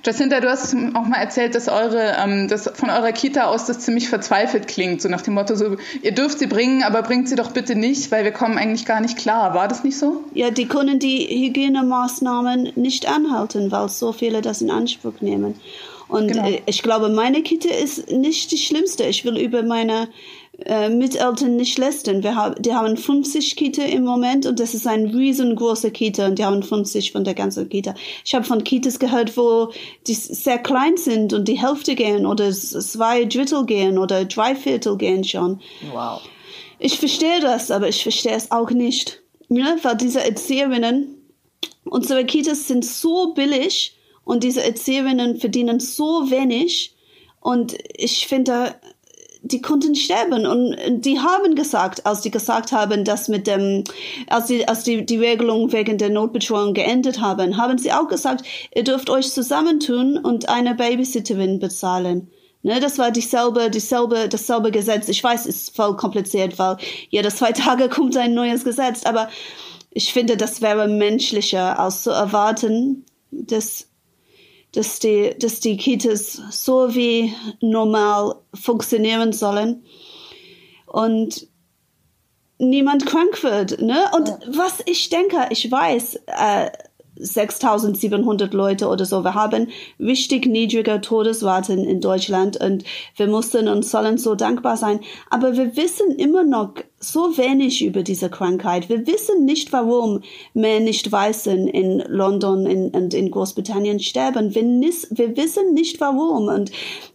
[0.06, 3.80] Jacinta, du hast auch mal erzählt, dass eure, ähm, dass von eurer Kita aus das
[3.80, 7.36] ziemlich verzweifelt klingt, so nach dem Motto, so, ihr dürft sie bringen, aber bringt sie
[7.36, 9.54] doch bitte nicht, weil wir kommen eigentlich gar nicht klar.
[9.54, 10.24] War das nicht so?
[10.34, 15.56] Ja, die können die Hygienemaßnahmen nicht anhalten, weil so viele das in Anspruch nehmen.
[16.08, 16.48] Und Genau.
[16.48, 19.06] äh, ich glaube, meine Kita ist nicht die schlimmste.
[19.06, 20.08] Ich will über meine
[20.66, 22.24] äh, Miteltern nicht lästern.
[22.24, 26.40] Wir haben, die haben 50 Kita im Moment und das ist ein riesengroßer Kita und
[26.40, 27.94] die haben 50 von der ganzen Kita.
[28.24, 29.72] Ich habe von Kitas gehört, wo
[30.08, 34.98] die sehr klein sind und die Hälfte gehen oder zwei Drittel gehen oder drei Viertel
[34.98, 35.62] gehen schon.
[35.92, 36.22] Wow.
[36.80, 39.22] Ich verstehe das, aber ich verstehe es auch nicht.
[39.50, 41.16] Ja, weil diese Erzieherinnen,
[41.84, 46.96] unsere Kitas sind so billig und diese Erzieherinnen verdienen so wenig.
[47.42, 48.76] Und ich finde,
[49.46, 50.46] die konnten sterben.
[50.46, 53.84] Und die haben gesagt, als die gesagt haben, dass mit dem,
[54.28, 58.44] als die, als die, die Regelung wegen der Notbetreuung geendet haben, haben sie auch gesagt,
[58.74, 62.30] ihr dürft euch zusammentun und eine Babysitterin bezahlen.
[62.64, 65.08] Ne, das war dieselbe, dieselbe, dasselbe Gesetz.
[65.08, 66.78] Ich weiß, es ist voll kompliziert, weil
[67.10, 69.30] jede zwei Tage kommt ein neues Gesetz, aber
[69.92, 73.88] ich finde, das wäre menschlicher, als zu erwarten, dass,
[74.76, 79.84] dass, die, dass die Kitas so wie normal funktionieren sollen
[80.86, 81.48] und
[82.58, 83.82] niemand krank wird.
[83.82, 83.98] Ne?
[84.16, 84.40] Und ja.
[84.48, 86.70] was ich denke, ich weiß, äh,
[87.18, 89.24] 6700 Leute oder so.
[89.24, 89.70] Wir haben
[90.00, 92.84] richtig niedrige Todesraten in Deutschland und
[93.16, 95.00] wir mussten und sollen so dankbar sein.
[95.30, 96.74] Aber wir wissen immer noch
[97.12, 98.90] so wenig über diese Krankheit.
[98.90, 100.22] Wir wissen nicht, warum
[100.54, 104.54] mehr nicht Weißen in London und in Großbritannien sterben.
[104.56, 106.48] Wir, wir wissen nicht, warum.
[106.48, 106.72] Und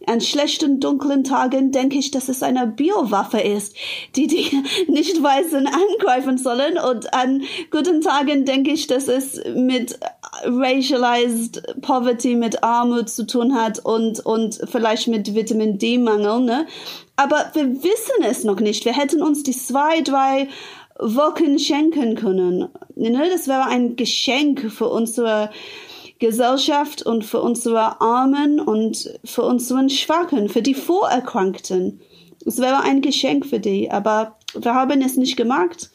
[0.07, 3.75] an schlechten, dunklen Tagen denke ich, dass es eine Biowaffe ist,
[4.15, 4.49] die die
[4.87, 6.77] Nicht-Weißen angreifen sollen.
[6.77, 9.99] Und an guten Tagen denke ich, dass es mit
[10.43, 16.41] racialized poverty, mit Armut zu tun hat und, und vielleicht mit Vitamin D-Mangel.
[16.41, 16.65] Ne?
[17.21, 18.83] Aber wir wissen es noch nicht.
[18.83, 20.47] Wir hätten uns die zwei, drei
[20.97, 22.67] Wochen schenken können.
[22.95, 25.51] Ne, das wäre ein Geschenk für unsere
[26.17, 32.01] Gesellschaft und für unsere Armen und für unseren Schwachen, für die Vorerkrankten.
[32.43, 35.91] Es wäre ein Geschenk für die, aber wir haben es nicht gemacht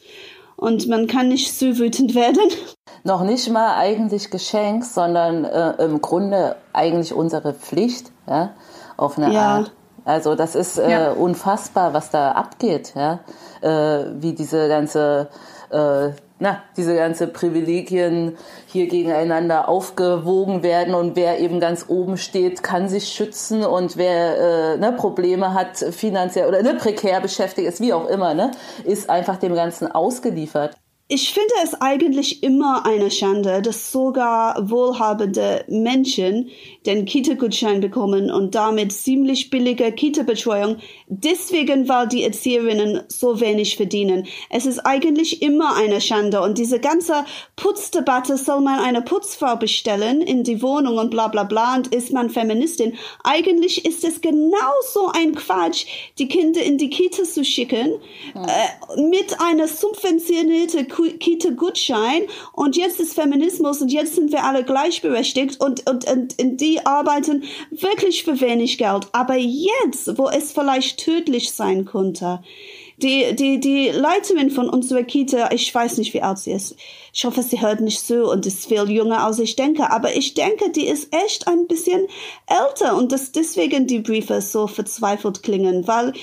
[0.55, 2.49] und man kann nicht so wütend werden.
[3.03, 8.53] Noch nicht mal eigentlich Geschenk, sondern äh, im Grunde eigentlich unsere Pflicht, ja,
[8.95, 9.57] auf eine ja.
[9.57, 9.71] Art.
[10.07, 11.11] Also das ist äh, ja.
[11.11, 13.19] unfassbar, was da abgeht, ja,
[13.61, 15.27] äh, wie diese ganze
[15.69, 18.37] äh, na, diese ganze Privilegien
[18.67, 24.75] hier gegeneinander aufgewogen werden und wer eben ganz oben steht, kann sich schützen und wer
[24.75, 28.51] äh, ne, Probleme hat finanziell oder ne, prekär beschäftigt ist, wie auch immer, ne,
[28.85, 30.75] ist einfach dem Ganzen ausgeliefert.
[31.09, 36.49] Ich finde es eigentlich immer eine Schande, dass sogar wohlhabende Menschen
[36.85, 44.27] den Kita-Gutschein bekommen und damit ziemlich billige Kita-Betreuung, deswegen, weil die Erzieherinnen so wenig verdienen.
[44.49, 50.21] Es ist eigentlich immer eine Schande und diese ganze Putzdebatte, soll man eine Putzfrau bestellen
[50.21, 52.95] in die Wohnung und bla bla bla und ist man Feministin.
[53.23, 55.85] Eigentlich ist es genauso ein Quatsch,
[56.17, 57.99] die Kinder in die Kita zu schicken,
[58.33, 58.43] hm.
[58.43, 65.61] äh, mit einer subventionierten Kita-Gutschein und jetzt ist Feminismus und jetzt sind wir alle gleichberechtigt
[65.61, 69.07] und, und, und, und die arbeiten wirklich für wenig Geld.
[69.13, 72.41] Aber jetzt, wo es vielleicht tödlich sein könnte,
[72.97, 76.75] die, die, die Leiterin von unserer Kita, ich weiß nicht, wie alt sie ist.
[77.13, 79.91] Ich hoffe, sie hört nicht so und ist viel jünger, als ich denke.
[79.91, 82.07] Aber ich denke, die ist echt ein bisschen
[82.47, 86.13] älter und dass deswegen die Briefe so verzweifelt klingen, weil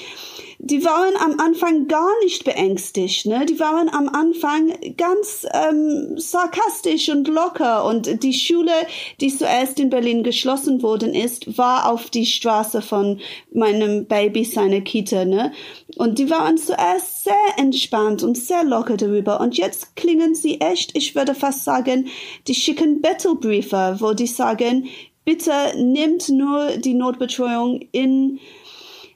[0.66, 3.44] die waren am Anfang gar nicht beängstigt, ne?
[3.44, 8.72] Die waren am Anfang ganz ähm, sarkastisch und locker und die Schule,
[9.20, 13.20] die zuerst in Berlin geschlossen worden ist, war auf die Straße von
[13.52, 15.52] meinem Baby seiner Kita, ne?
[15.96, 20.96] Und die waren zuerst sehr entspannt und sehr locker darüber und jetzt klingen sie echt,
[20.96, 22.08] ich würde fast sagen,
[22.48, 24.88] die schicken Bettelbriefe, wo die sagen,
[25.26, 28.40] bitte nehmt nur die Notbetreuung in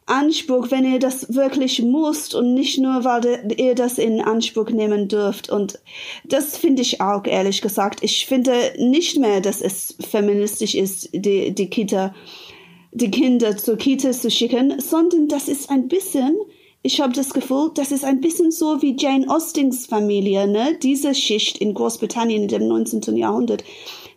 [0.09, 5.09] Anspruch, wenn ihr das wirklich musst und nicht nur, weil ihr das in Anspruch nehmen
[5.09, 5.50] dürft.
[5.50, 5.78] Und
[6.24, 8.02] das finde ich auch, ehrlich gesagt.
[8.02, 12.14] Ich finde nicht mehr, dass es feministisch ist, die, die Kita,
[12.92, 16.36] die Kinder zur Kita zu schicken, sondern das ist ein bisschen,
[16.82, 20.78] ich habe das Gefühl, das ist ein bisschen so wie Jane Austens Familie, ne?
[20.82, 23.16] Diese Schicht in Großbritannien in dem 19.
[23.16, 23.64] Jahrhundert.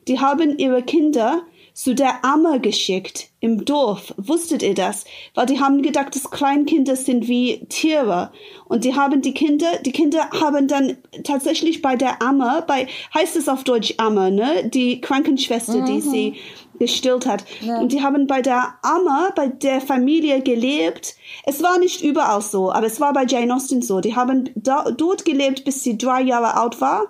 [0.08, 1.44] Die haben ihre Kinder
[1.74, 4.14] zu der Amme geschickt im Dorf.
[4.18, 5.06] Wusstet ihr das?
[5.34, 8.32] Weil die haben gedacht, dass Kleinkinder sind wie Tiere.
[8.66, 13.36] Und die haben die Kinder, die Kinder haben dann tatsächlich bei der Amme, bei, heißt
[13.36, 14.70] es auf Deutsch Amme, ne?
[14.70, 15.86] Die Krankenschwester, mhm.
[15.86, 16.36] die sie
[16.82, 17.46] gestillt hat.
[17.62, 17.80] Ja.
[17.80, 21.16] Und die haben bei der Amme, bei der Familie gelebt.
[21.46, 24.02] Es war nicht überall so, aber es war bei Jane Austen so.
[24.02, 27.08] Die haben da, dort gelebt, bis sie drei Jahre alt war.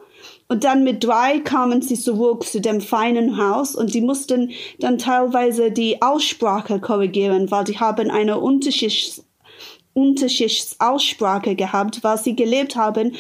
[0.52, 4.98] Und dann mit drei kamen sie zurück zu dem feinen Haus und die mussten dann
[4.98, 9.24] teilweise die Aussprache korrigieren, weil die haben eine Unterschichts
[9.94, 13.16] Unterschichtsaussprache gehabt, weil sie gelebt haben.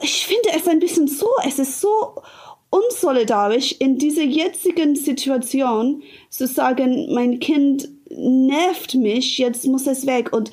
[0.00, 2.22] Ich finde es ein bisschen so, es ist so
[2.70, 10.32] unsolidarisch in dieser jetzigen Situation zu sagen, mein Kind nervt mich, jetzt muss es weg
[10.32, 10.50] und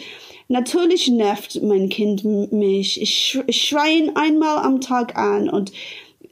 [0.48, 3.02] Natürlich nervt mein Kind mich.
[3.02, 5.72] Ich, ich schreie ihn einmal am Tag an und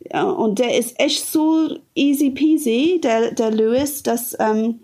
[0.10, 4.82] äh, und der ist echt so easy peasy, der, der Louis, dass, ähm,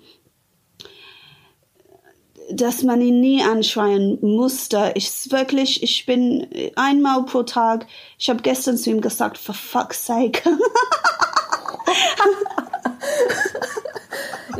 [2.51, 4.91] dass man ihn nie anschreien musste.
[4.95, 7.87] Ich wirklich, ich bin einmal pro Tag,
[8.17, 10.41] ich habe gestern zu ihm gesagt, for fuck's sake.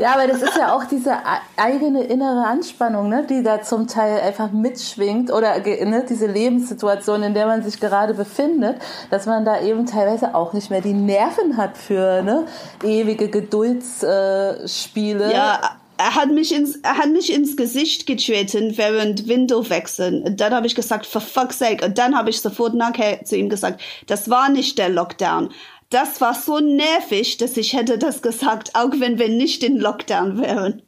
[0.00, 1.18] Ja, aber das ist ja auch diese
[1.58, 7.34] eigene innere Anspannung, ne, die da zum Teil einfach mitschwingt oder ne, diese Lebenssituation, in
[7.34, 8.76] der man sich gerade befindet,
[9.10, 12.46] dass man da eben teilweise auch nicht mehr die Nerven hat für ne,
[12.82, 15.34] ewige Geduldsspiele.
[15.34, 20.22] ja, er hat mich ins, er hat mich ins Gesicht getreten während Windowwechseln.
[20.22, 21.84] Und dann habe ich gesagt, for fuck's sake.
[21.84, 25.50] Und dann habe ich sofort nachher zu ihm gesagt, das war nicht der Lockdown.
[25.90, 30.40] Das war so nervig, dass ich hätte das gesagt, auch wenn wir nicht in Lockdown
[30.40, 30.82] wären.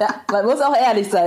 [0.00, 1.26] ja, man muss auch ehrlich sein.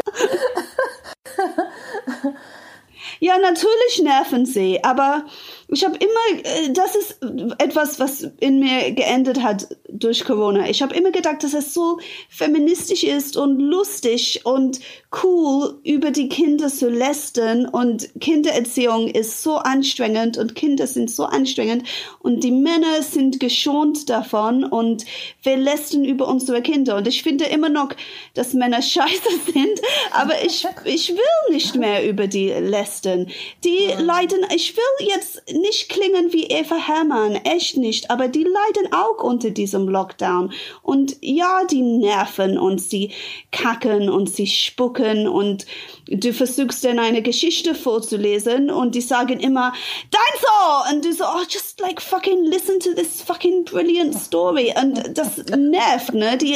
[3.19, 5.25] ja, natürlich nerven sie, aber
[5.73, 7.17] ich habe immer, äh, das ist
[7.57, 10.69] etwas, was in mir geendet hat durch Corona.
[10.69, 11.99] Ich habe immer gedacht, dass es so
[12.29, 14.79] feministisch ist und lustig und
[15.23, 17.67] cool, über die Kinder zu lästern.
[17.67, 21.83] Und Kindererziehung ist so anstrengend und Kinder sind so anstrengend
[22.19, 25.05] und die Männer sind geschont davon und
[25.41, 26.97] wir lästern über unsere Kinder.
[26.97, 27.89] Und ich finde immer noch,
[28.33, 33.27] dass Männer scheiße sind, aber ich, ich will nicht mehr über die lästern.
[33.63, 38.93] Die leiden, ich will jetzt nicht klingen wie Eva Hermann, echt nicht, aber die leiden
[38.93, 40.53] auch unter diesem Lockdown.
[40.83, 43.11] Und ja, die nerven und sie
[43.51, 45.65] kacken und sie spucken und
[46.07, 49.73] du versuchst dann eine Geschichte vorzulesen und die sagen immer,
[50.11, 50.93] dein so!
[50.93, 54.73] Und du so, oh, just like fucking listen to this fucking brilliant story.
[54.79, 56.37] Und das nervt, ne?
[56.37, 56.55] Die,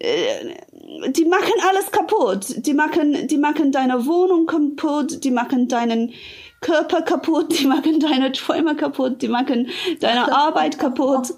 [0.00, 0.54] äh,
[1.10, 2.66] die machen alles kaputt.
[2.66, 6.12] Die machen, die machen deine Wohnung kaputt, die machen deinen
[6.60, 9.68] Körper kaputt, die machen deine Träume kaputt, die machen
[10.00, 11.34] deine Arbeit kaputt.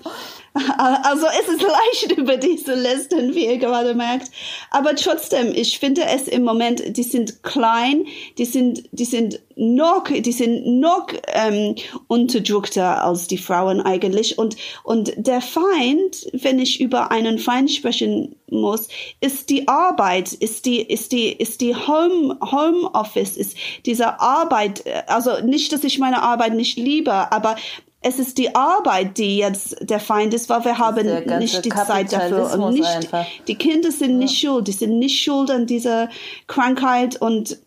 [1.03, 4.31] Also es ist leicht über die zu lästern, wie ihr gerade merkt.
[4.71, 8.07] Aber trotzdem, ich finde es im Moment, die sind klein,
[8.39, 11.75] die sind, die sind noch, die sind noch ähm,
[12.07, 14.39] unterdrückter als die Frauen eigentlich.
[14.39, 18.89] Und, und der Feind, wenn ich über einen Feind sprechen muss,
[19.21, 24.85] ist die Arbeit, ist die, ist die, ist die Home, Home Office, ist diese Arbeit,
[25.07, 27.57] also nicht, dass ich meine Arbeit nicht liebe, aber
[28.03, 31.07] es ist die Arbeit, die jetzt der Feind ist, weil wir haben
[31.39, 33.27] nicht die Zeit dafür und nicht einfach.
[33.47, 34.17] die Kinder sind ja.
[34.17, 36.09] nicht schuld, die sind nicht schuld an dieser
[36.47, 37.59] Krankheit und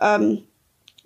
[0.00, 0.42] ähm,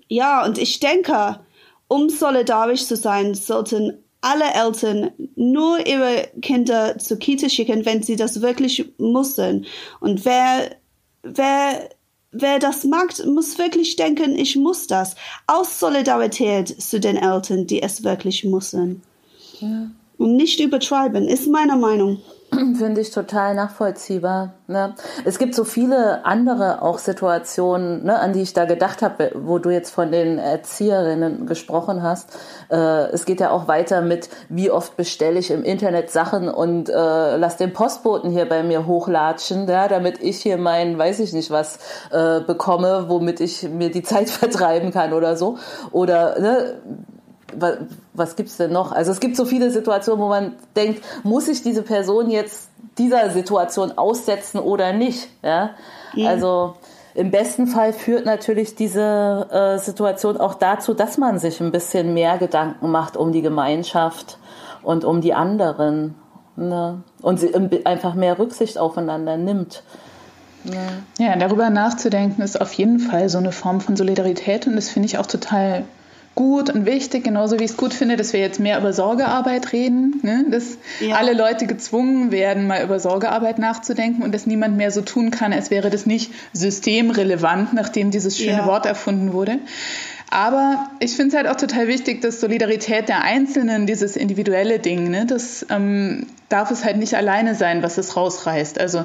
[0.08, 1.40] ja und ich denke,
[1.86, 8.16] um solidarisch zu sein, sollten alle Eltern nur ihre Kinder zur Kita schicken, wenn sie
[8.16, 9.66] das wirklich müssen.
[10.00, 10.76] Und wer
[11.22, 11.88] wer
[12.30, 15.14] wer das mag, muss wirklich denken, ich muss das.
[15.46, 19.02] Aus Solidarität zu den Eltern, die es wirklich müssen.
[19.60, 19.90] Ja.
[20.16, 22.20] Und nicht übertreiben, ist meine Meinung.
[22.78, 24.54] Finde ich total nachvollziehbar.
[24.68, 24.94] Ne?
[25.24, 29.58] Es gibt so viele andere auch Situationen, ne, an die ich da gedacht habe, wo
[29.58, 32.38] du jetzt von den Erzieherinnen gesprochen hast.
[32.70, 36.88] Äh, es geht ja auch weiter mit, wie oft bestelle ich im Internet Sachen und
[36.88, 41.32] äh, lass den Postboten hier bei mir hochlatschen, ja, damit ich hier mein, weiß ich
[41.32, 41.78] nicht was,
[42.10, 45.58] äh, bekomme, womit ich mir die Zeit vertreiben kann oder so.
[45.92, 46.80] Oder ne,
[47.54, 47.78] was,
[48.14, 48.92] was gibt's denn noch?
[48.92, 52.68] Also es gibt so viele Situationen, wo man denkt, muss ich diese Person jetzt
[52.98, 55.28] dieser Situation aussetzen oder nicht?
[55.42, 55.70] Ja,
[56.14, 56.26] mhm.
[56.26, 56.74] also
[57.14, 62.14] im besten Fall führt natürlich diese äh, Situation auch dazu, dass man sich ein bisschen
[62.14, 64.38] mehr Gedanken macht um die Gemeinschaft
[64.82, 66.14] und um die anderen
[66.56, 67.02] ne?
[67.22, 67.52] und sie,
[67.84, 69.82] einfach mehr Rücksicht aufeinander nimmt.
[70.64, 71.02] Ne?
[71.18, 75.06] Ja, darüber nachzudenken ist auf jeden Fall so eine Form von Solidarität und das finde
[75.06, 75.84] ich auch total
[76.38, 79.72] gut und wichtig, genauso wie ich es gut finde, dass wir jetzt mehr über Sorgearbeit
[79.72, 80.46] reden, ne?
[80.48, 81.16] dass ja.
[81.16, 85.52] alle Leute gezwungen werden, mal über Sorgearbeit nachzudenken und dass niemand mehr so tun kann,
[85.52, 88.66] als wäre das nicht systemrelevant, nachdem dieses schöne ja.
[88.66, 89.58] Wort erfunden wurde.
[90.30, 95.10] Aber ich finde es halt auch total wichtig, dass Solidarität der Einzelnen, dieses individuelle Ding,
[95.10, 98.78] ne, das ähm, darf es halt nicht alleine sein, was es rausreißt.
[98.78, 99.04] Also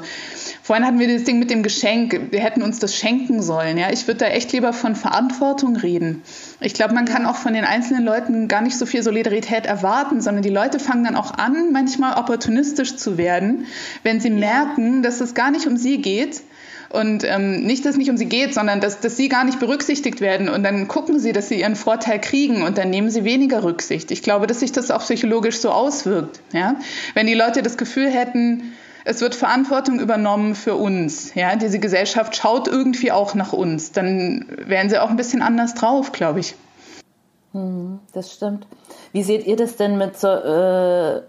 [0.61, 2.31] vorhin hatten wir das Ding mit dem Geschenk.
[2.31, 3.77] Wir hätten uns das schenken sollen.
[3.77, 6.23] Ja, ich würde da echt lieber von Verantwortung reden.
[6.59, 10.19] Ich glaube, man kann auch von den einzelnen Leuten gar nicht so viel Solidarität erwarten,
[10.19, 13.65] sondern die Leute fangen dann auch an, manchmal opportunistisch zu werden,
[14.03, 16.41] wenn sie merken, dass es gar nicht um sie geht,
[16.93, 19.59] und ähm, nicht, dass es nicht um sie geht, sondern dass, dass sie gar nicht
[19.59, 20.47] berücksichtigt werden.
[20.47, 24.11] Und dann gucken sie, dass sie ihren Vorteil kriegen und dann nehmen sie weniger Rücksicht.
[24.11, 26.39] Ich glaube, dass sich das auch psychologisch so auswirkt.
[26.53, 26.75] Ja?
[27.15, 28.73] Wenn die Leute das Gefühl hätten,
[29.05, 31.33] es wird Verantwortung übernommen für uns.
[31.33, 33.91] Ja, diese Gesellschaft schaut irgendwie auch nach uns.
[33.91, 36.53] Dann wären sie auch ein bisschen anders drauf, glaube ich.
[37.53, 38.67] Hm, das stimmt.
[39.11, 41.21] Wie seht ihr das denn mit so, äh,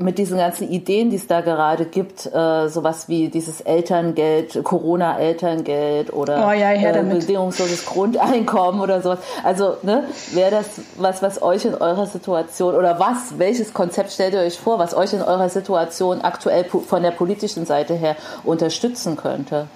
[0.00, 6.12] mit diesen ganzen Ideen, die es da gerade gibt, äh, sowas wie dieses Elterngeld, Corona-Elterngeld
[6.12, 9.18] oder oh ja, äh, bedingungsloses Grundeinkommen oder sowas.
[9.44, 14.32] Also ne, wäre das was, was euch in eurer Situation oder was, welches Konzept stellt
[14.32, 19.16] ihr euch vor, was euch in eurer Situation aktuell von der politischen Seite her unterstützen
[19.16, 19.66] könnte?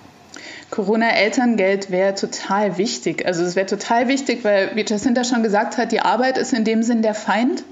[0.71, 3.27] Corona-Elterngeld wäre total wichtig.
[3.27, 6.65] Also es wäre total wichtig, weil, wie Jacinta schon gesagt hat, die Arbeit ist in
[6.65, 7.63] dem Sinn der Feind.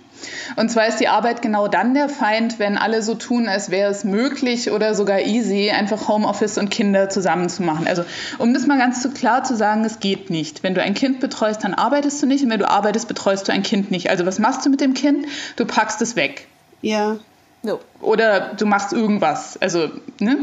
[0.56, 3.90] Und zwar ist die Arbeit genau dann der Feind, wenn alle so tun, als wäre
[3.90, 7.86] es möglich oder sogar easy, einfach Homeoffice und Kinder zusammen zu machen.
[7.86, 8.04] Also
[8.38, 10.62] um das mal ganz so klar zu sagen, es geht nicht.
[10.62, 13.52] Wenn du ein Kind betreust, dann arbeitest du nicht und wenn du arbeitest, betreust du
[13.52, 14.10] ein Kind nicht.
[14.10, 15.26] Also was machst du mit dem Kind?
[15.56, 16.46] Du packst es weg.
[16.80, 17.16] Ja.
[17.62, 17.80] So.
[18.00, 19.56] Oder du machst irgendwas.
[19.60, 20.38] Also, ne?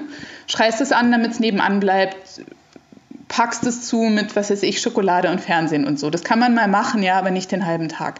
[0.47, 2.41] Schreist es an, damit es nebenan bleibt,
[3.27, 6.09] packst es zu mit, was weiß ich, Schokolade und Fernsehen und so.
[6.09, 8.19] Das kann man mal machen, ja, aber nicht den halben Tag.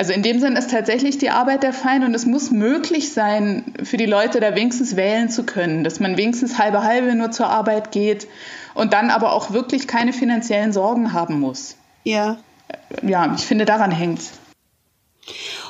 [0.00, 3.74] Also in dem Sinn ist tatsächlich die Arbeit der Feind und es muss möglich sein,
[3.84, 7.48] für die Leute da wenigstens wählen zu können, dass man wenigstens halbe halbe nur zur
[7.48, 8.26] Arbeit geht
[8.72, 11.76] und dann aber auch wirklich keine finanziellen Sorgen haben muss.
[12.04, 12.38] Ja.
[13.02, 14.22] Ja, ich finde, daran hängt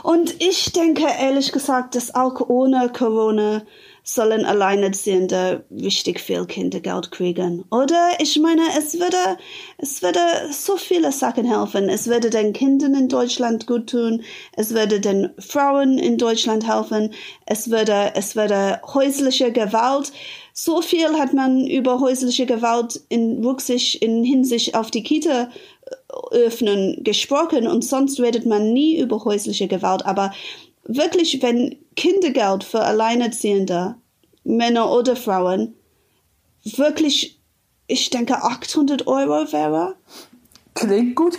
[0.05, 3.63] Und ich denke ehrlich gesagt, dass auch ohne Corona
[4.03, 7.65] sollen Alleinerziehende richtig viel Kindergeld kriegen.
[7.71, 9.39] Oder ich meine, es würde,
[9.79, 10.21] es würde
[10.51, 11.89] so viele Sachen helfen.
[11.89, 14.23] Es würde den Kindern in Deutschland gut tun.
[14.57, 17.13] Es würde den Frauen in Deutschland helfen.
[17.47, 20.13] Es würde, es würde häusliche Gewalt.
[20.53, 25.51] So viel hat man über häusliche Gewalt in Rücksicht, in Hinsicht auf die Kita
[26.33, 30.05] äh, öffnen gesprochen und sonst redet man nie über häusliche Gewalt.
[30.05, 30.33] Aber
[30.85, 33.97] wirklich, wenn Kindergeld für Alleinerziehende,
[34.45, 35.75] Männer oder Frauen,
[36.65, 37.41] wirklich,
[37.87, 39.97] ich denke, 800 Euro wäre.
[40.75, 41.37] Klingt gut.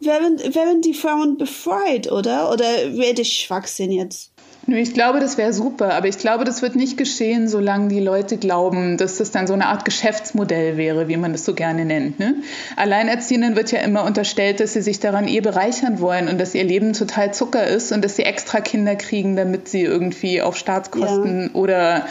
[0.00, 2.50] wären, wären die Frauen befreit, oder?
[2.52, 4.29] Oder rede ich Schwachsinn jetzt?
[4.72, 8.36] Ich glaube, das wäre super, aber ich glaube, das wird nicht geschehen, solange die Leute
[8.36, 12.18] glauben, dass das dann so eine Art Geschäftsmodell wäre, wie man das so gerne nennt.
[12.18, 12.36] Ne?
[12.76, 16.64] Alleinerziehenden wird ja immer unterstellt, dass sie sich daran eh bereichern wollen und dass ihr
[16.64, 21.50] Leben total Zucker ist und dass sie extra Kinder kriegen, damit sie irgendwie auf Staatskosten
[21.52, 21.54] ja.
[21.54, 22.06] oder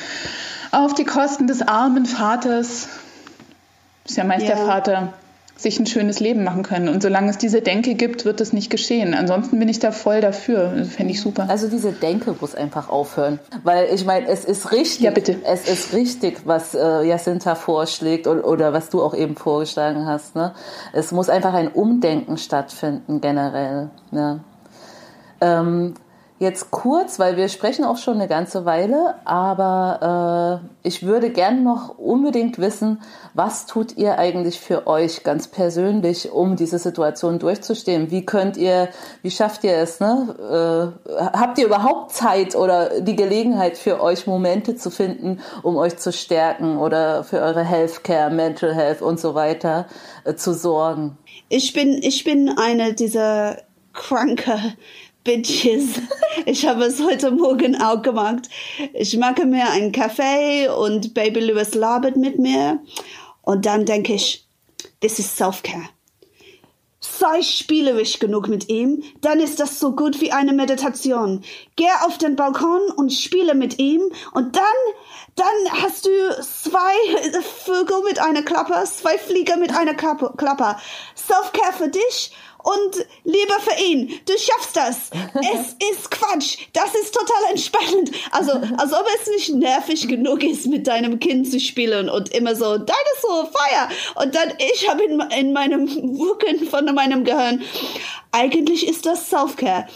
[0.72, 2.90] auf die Kosten des armen Vaters,
[4.06, 4.56] ist ja meist ja.
[4.56, 5.14] der Vater,
[5.60, 6.88] sich ein schönes Leben machen können.
[6.88, 9.14] Und solange es diese Denke gibt, wird das nicht geschehen.
[9.14, 10.74] Ansonsten bin ich da voll dafür.
[10.78, 11.48] Das fände ich super.
[11.50, 13.40] Also diese Denke muss einfach aufhören.
[13.66, 15.02] Weil ich meine, es ist richtig.
[15.02, 15.36] Ja, bitte.
[15.44, 20.34] Es ist richtig, was äh, Jacinta vorschlägt oder, oder was du auch eben vorgeschlagen hast.
[20.36, 20.54] Ne?
[20.94, 23.90] Es muss einfach ein Umdenken stattfinden generell.
[24.12, 24.40] Ne?
[25.42, 25.94] Ähm,
[26.40, 31.64] jetzt kurz, weil wir sprechen auch schon eine ganze Weile, aber äh, ich würde gern
[31.64, 33.02] noch unbedingt wissen,
[33.34, 38.10] was tut ihr eigentlich für euch ganz persönlich, um diese Situation durchzustehen?
[38.10, 38.88] Wie könnt ihr,
[39.22, 40.00] wie schafft ihr es?
[40.00, 40.94] Ne?
[41.06, 45.98] Äh, habt ihr überhaupt Zeit oder die Gelegenheit für euch Momente zu finden, um euch
[45.98, 49.88] zu stärken oder für eure Healthcare, Mental Health und so weiter
[50.24, 51.18] äh, zu sorgen?
[51.50, 53.58] Ich bin, ich bin eine dieser
[53.92, 54.58] kranke
[55.30, 56.02] Bitches.
[56.48, 58.50] Ich habe es heute Morgen auch gemacht.
[58.94, 62.80] Ich mache mir einen Kaffee und Baby Lewis labert mit mir.
[63.44, 64.48] Und dann denke ich,
[65.02, 65.90] this is self-care.
[67.00, 71.44] Sei spielerisch genug mit ihm, dann ist das so gut wie eine Meditation.
[71.76, 74.02] Geh auf den Balkon und spiele mit ihm
[74.34, 74.64] und dann,
[75.36, 76.10] dann hast du
[76.42, 80.76] zwei Vögel mit einer Klappe, zwei Flieger mit einer Klappe.
[81.16, 82.32] Self-care für dich
[82.70, 84.20] und Liebe für ihn.
[84.26, 85.10] Du schaffst das.
[85.40, 86.58] Es ist Quatsch.
[86.74, 88.12] Das ist total entspannend.
[88.32, 92.56] Also, als ob es nicht nervig genug ist, mit deinem Kind zu spielen und immer
[92.56, 93.90] so, Dinosaur, Feuer.
[94.16, 95.88] Und dann, ich habe in, in meinem
[96.20, 97.64] Rücken von meinem Gehirn,
[98.32, 99.88] eigentlich ist das Self-Care.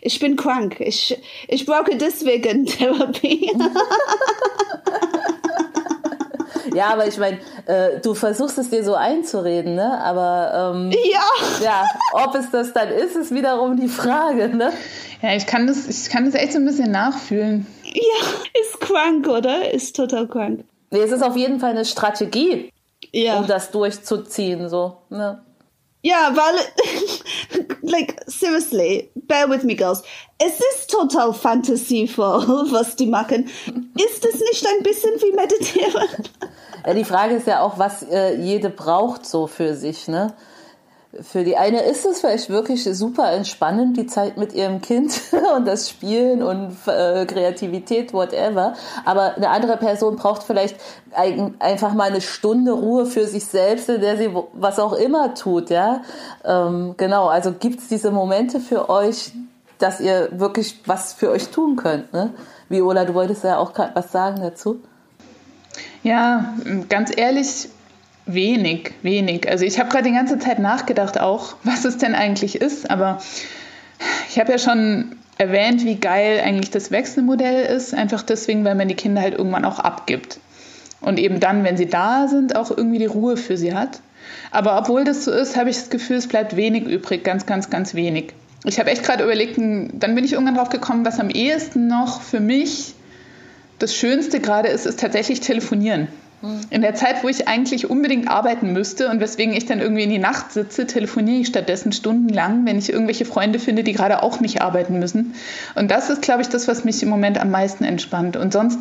[0.00, 0.76] Ich bin krank.
[0.80, 1.16] Ich,
[1.48, 3.52] ich brauche deswegen Therapie.
[6.74, 10.00] Ja, aber ich meine, äh, du versuchst es dir so einzureden, ne?
[10.00, 11.20] Aber ähm, ja.
[11.62, 14.72] ja, ob es das dann ist, ist wiederum die Frage, ne?
[15.22, 17.66] Ja, ich kann das, ich kann das echt so ein bisschen nachfühlen.
[17.84, 19.72] Ja, ist krank, oder?
[19.72, 20.64] Ist total krank.
[20.90, 22.72] Nee, es ist auf jeden Fall eine Strategie,
[23.12, 23.38] ja.
[23.38, 25.42] um das durchzuziehen, so, ne?
[26.02, 30.02] Ja, weil, like, seriously, bear with me, girls.
[30.38, 33.48] Es ist total fantasievoll, was die machen.
[33.96, 36.08] Ist es nicht ein bisschen wie meditieren?
[36.86, 40.34] Ja, die Frage ist ja auch, was äh, jede braucht so für sich, ne?
[41.20, 45.20] Für die eine ist es vielleicht wirklich super entspannend, die Zeit mit ihrem Kind
[45.56, 48.72] und das Spielen und äh, Kreativität, whatever.
[49.04, 50.76] Aber eine andere Person braucht vielleicht
[51.12, 55.34] ein, einfach mal eine Stunde Ruhe für sich selbst, in der sie was auch immer
[55.34, 56.00] tut, ja.
[56.44, 59.32] Ähm, genau, also gibt's diese Momente für euch,
[59.78, 62.14] dass ihr wirklich was für euch tun könnt.
[62.14, 62.32] Ne?
[62.70, 64.80] Viola, du wolltest ja auch was sagen dazu.
[66.02, 66.54] Ja,
[66.88, 67.68] ganz ehrlich,
[68.26, 69.48] wenig, wenig.
[69.48, 73.20] Also ich habe gerade die ganze Zeit nachgedacht auch, was es denn eigentlich ist, aber
[74.28, 78.88] ich habe ja schon erwähnt, wie geil eigentlich das Wechselmodell ist, einfach deswegen, weil man
[78.88, 80.38] die Kinder halt irgendwann auch abgibt.
[81.00, 84.00] Und eben dann, wenn sie da sind, auch irgendwie die Ruhe für sie hat.
[84.52, 87.70] Aber obwohl das so ist, habe ich das Gefühl, es bleibt wenig übrig, ganz, ganz,
[87.70, 88.34] ganz wenig.
[88.64, 92.22] Ich habe echt gerade überlegt, dann bin ich irgendwann drauf gekommen, was am ehesten noch
[92.22, 92.94] für mich
[93.80, 96.06] das Schönste gerade ist, ist tatsächlich telefonieren.
[96.70, 100.10] In der Zeit, wo ich eigentlich unbedingt arbeiten müsste und weswegen ich dann irgendwie in
[100.10, 104.40] die Nacht sitze, telefoniere ich stattdessen stundenlang, wenn ich irgendwelche Freunde finde, die gerade auch
[104.40, 105.34] nicht arbeiten müssen.
[105.76, 108.36] Und das ist, glaube ich, das, was mich im Moment am meisten entspannt.
[108.36, 108.80] Und sonst,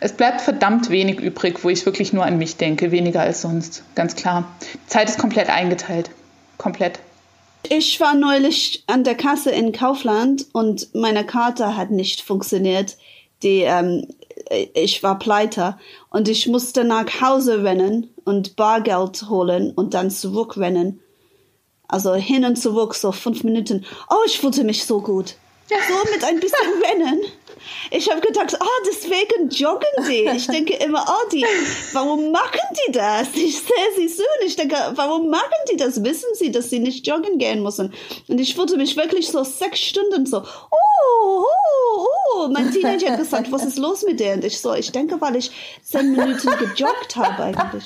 [0.00, 3.82] es bleibt verdammt wenig übrig, wo ich wirklich nur an mich denke, weniger als sonst,
[3.94, 4.48] ganz klar.
[4.62, 6.10] Die Zeit ist komplett eingeteilt.
[6.56, 6.98] Komplett.
[7.68, 12.96] Ich war neulich an der Kasse in Kaufland und meine Karte hat nicht funktioniert.
[13.42, 14.06] Die ähm,
[14.74, 15.78] ich war pleite
[16.10, 21.00] und ich musste nach Hause rennen und Bargeld holen und dann zurückrennen.
[21.88, 23.84] Also hin und zurück, so fünf Minuten.
[24.08, 25.34] Oh, ich fühlte mich so gut.
[25.68, 27.20] So mit ein bisschen Rennen.
[27.90, 30.28] Ich habe gedacht, oh, deswegen joggen die.
[30.36, 31.44] Ich denke immer, oh, die,
[31.92, 33.28] warum machen die das?
[33.34, 36.02] Ich sehe sie so und ich denke, warum machen die das?
[36.04, 37.92] Wissen sie, dass sie nicht joggen gehen müssen?
[38.28, 42.48] Und ich fühlte mich wirklich so sechs Stunden so, oh, oh, oh.
[42.48, 44.32] Mein Teenager hat gesagt, was ist los mit dir?
[44.32, 45.50] Und ich so, ich denke, weil ich
[45.82, 47.84] zehn Minuten gejoggt habe eigentlich.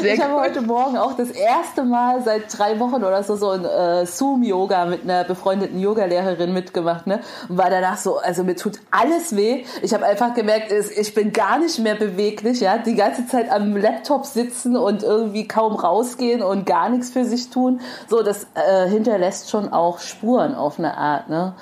[0.00, 3.50] Sehr ich habe heute Morgen auch das erste Mal seit drei Wochen oder so so
[3.50, 7.20] ein äh, Zoom-Yoga mit einer befreundeten Yogalehrerin mitgemacht, ne?
[7.48, 9.64] Und war danach so, also mir tut alles weh.
[9.82, 13.76] Ich habe einfach gemerkt, ich bin gar nicht mehr beweglich, ja, die ganze Zeit am
[13.76, 17.80] Laptop sitzen und irgendwie kaum rausgehen und gar nichts für sich tun.
[18.08, 21.54] So, das äh, hinterlässt schon auch Spuren auf eine Art, ne?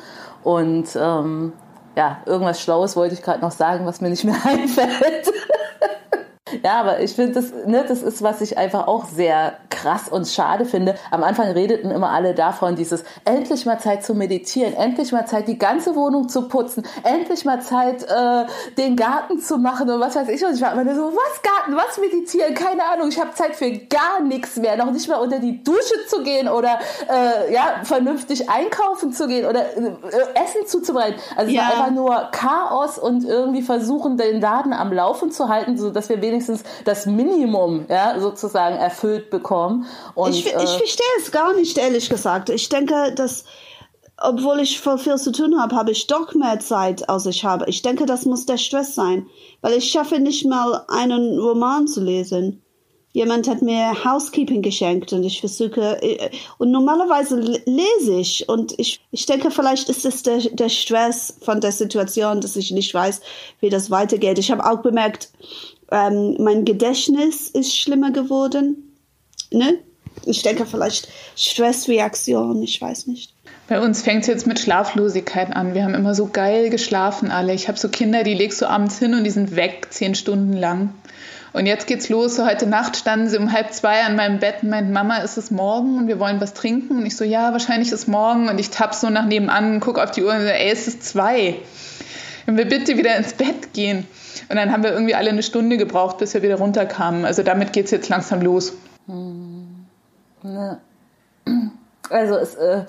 [0.43, 1.53] Und ähm,
[1.97, 5.33] ja, irgendwas Schlaues wollte ich gerade noch sagen, was mir nicht mehr einfällt.
[6.63, 10.27] Ja, aber ich finde, das, ne, das ist, was ich einfach auch sehr krass und
[10.29, 10.95] schade finde.
[11.11, 15.49] Am Anfang redeten immer alle davon, dieses endlich mal Zeit zu meditieren, endlich mal Zeit,
[15.49, 18.45] die ganze Wohnung zu putzen, endlich mal Zeit, äh,
[18.79, 20.45] den Garten zu machen und was weiß ich.
[20.45, 23.09] Und ich war immer nur so, was Garten, was meditieren, keine Ahnung.
[23.09, 26.49] Ich habe Zeit für gar nichts mehr, noch nicht mal unter die Dusche zu gehen
[26.49, 26.79] oder
[27.09, 29.91] äh, ja vernünftig einkaufen zu gehen oder äh,
[30.35, 31.21] Essen zuzubereiten.
[31.37, 31.63] Also ja.
[31.63, 35.91] es war einfach nur Chaos und irgendwie versuchen, den Laden am Laufen zu halten, so
[35.91, 36.44] dass wir wenigstens
[36.85, 39.87] das Minimum ja sozusagen erfüllt bekommen.
[40.15, 42.51] Und, ich, ich äh, verstehe es gar nicht, ehrlich gesagt.
[42.51, 43.45] Ich denke, dass
[44.17, 47.69] obwohl ich voll viel zu tun habe, habe ich doch mehr Zeit, als ich habe.
[47.69, 49.27] Ich denke, das muss der Stress sein,
[49.61, 52.63] weil ich schaffe nicht mal einen Roman zu lesen.
[53.13, 59.01] Jemand hat mir Housekeeping geschenkt und ich versuche, äh, und normalerweise lese ich und ich,
[59.13, 63.21] ich denke, vielleicht ist es der, der Stress von der Situation, dass ich nicht weiß,
[63.61, 64.41] wie das weitergeht.
[64.41, 65.31] Ich habe auch bemerkt,
[65.91, 68.85] ähm, mein Gedächtnis ist schlimmer geworden
[69.55, 69.79] ne?
[70.27, 73.35] Ich denke vielleicht Stressreaktion, ich weiß nicht.
[73.69, 75.75] Bei uns fängt es jetzt mit Schlaflosigkeit an.
[75.75, 77.53] Wir haben immer so geil geschlafen alle.
[77.55, 80.53] Ich habe so Kinder, die legst du abends hin und die sind weg, zehn Stunden
[80.53, 80.95] lang.
[81.53, 82.37] Und jetzt geht's los.
[82.37, 85.37] So heute Nacht standen sie um halb zwei an meinem Bett und meinten, Mama, ist
[85.37, 86.99] es morgen und wir wollen was trinken?
[86.99, 88.49] Und ich so, ja, wahrscheinlich ist es morgen.
[88.49, 91.05] Und ich tapp so nach nebenan, guck auf die Uhr und so, ey, es ist
[91.05, 91.57] zwei.
[92.47, 94.07] Wenn wir bitte wieder ins Bett gehen.
[94.49, 97.25] Und dann haben wir irgendwie alle eine Stunde gebraucht, bis wir wieder runterkamen.
[97.25, 98.75] Also damit geht's jetzt langsam los.
[99.07, 99.87] Hm.
[100.43, 100.81] Ne.
[102.11, 102.85] Also es äh,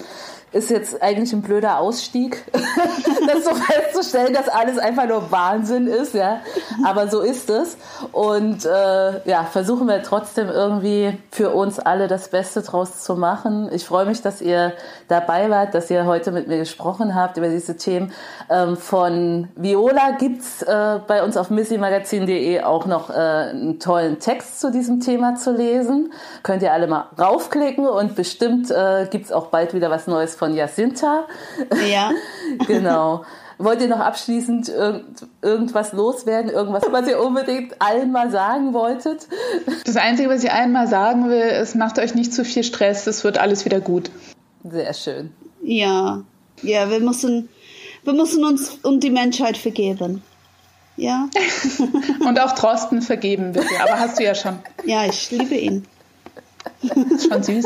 [0.56, 6.14] ist jetzt eigentlich ein blöder Ausstieg, das so festzustellen, dass alles einfach nur Wahnsinn ist,
[6.14, 6.40] ja.
[6.86, 7.76] Aber so ist es.
[8.14, 13.70] Und äh, ja, versuchen wir trotzdem irgendwie für uns alle das Beste draus zu machen.
[13.74, 14.72] Ich freue mich, dass ihr
[15.10, 18.14] dabei wart, dass ihr heute mit mir gesprochen habt über diese Themen.
[18.50, 24.62] Ähm, von Viola gibt's äh, bei uns auf missymagazin.de auch noch äh, einen tollen Text
[24.62, 26.14] zu diesem Thema zu lesen.
[26.44, 30.45] Könnt ihr alle mal raufklicken und bestimmt äh, gibt's auch bald wieder was Neues von
[30.46, 31.26] von Jacinta.
[31.90, 32.12] Ja.
[32.68, 33.26] genau.
[33.58, 36.52] Wollt ihr noch abschließend irgend, irgendwas loswerden?
[36.52, 39.28] Irgendwas, was ihr unbedingt allen mal sagen wolltet?
[39.86, 43.08] Das Einzige, was ich allen mal sagen will, ist, macht euch nicht zu viel Stress,
[43.08, 44.12] es wird alles wieder gut.
[44.64, 45.32] Sehr schön.
[45.64, 46.22] Ja.
[46.62, 47.50] Ja, wir müssen,
[48.04, 50.22] wir müssen uns und die Menschheit vergeben.
[50.98, 51.30] Ja.
[52.28, 53.68] und auch Trosten vergeben, bitte.
[53.82, 54.60] Aber hast du ja schon.
[54.86, 55.86] Ja, ich liebe ihn.
[57.28, 57.66] Schon süß.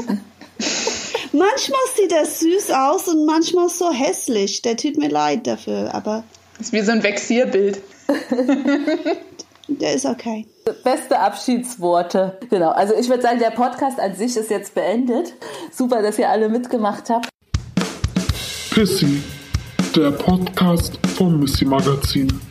[1.32, 4.64] Manchmal sieht er süß aus und manchmal so hässlich.
[4.64, 6.24] Der tut mir leid dafür, aber.
[6.58, 7.82] Das ist wie so ein Vexierbild.
[9.68, 10.48] der ist okay.
[10.84, 12.40] Beste Abschiedsworte.
[12.50, 12.72] Genau.
[12.72, 15.34] Also ich würde sagen, der Podcast an sich ist jetzt beendet.
[15.72, 17.30] Super, dass ihr alle mitgemacht habt.
[18.72, 19.22] Pissy,
[19.96, 22.49] der Podcast vom Missy Magazin.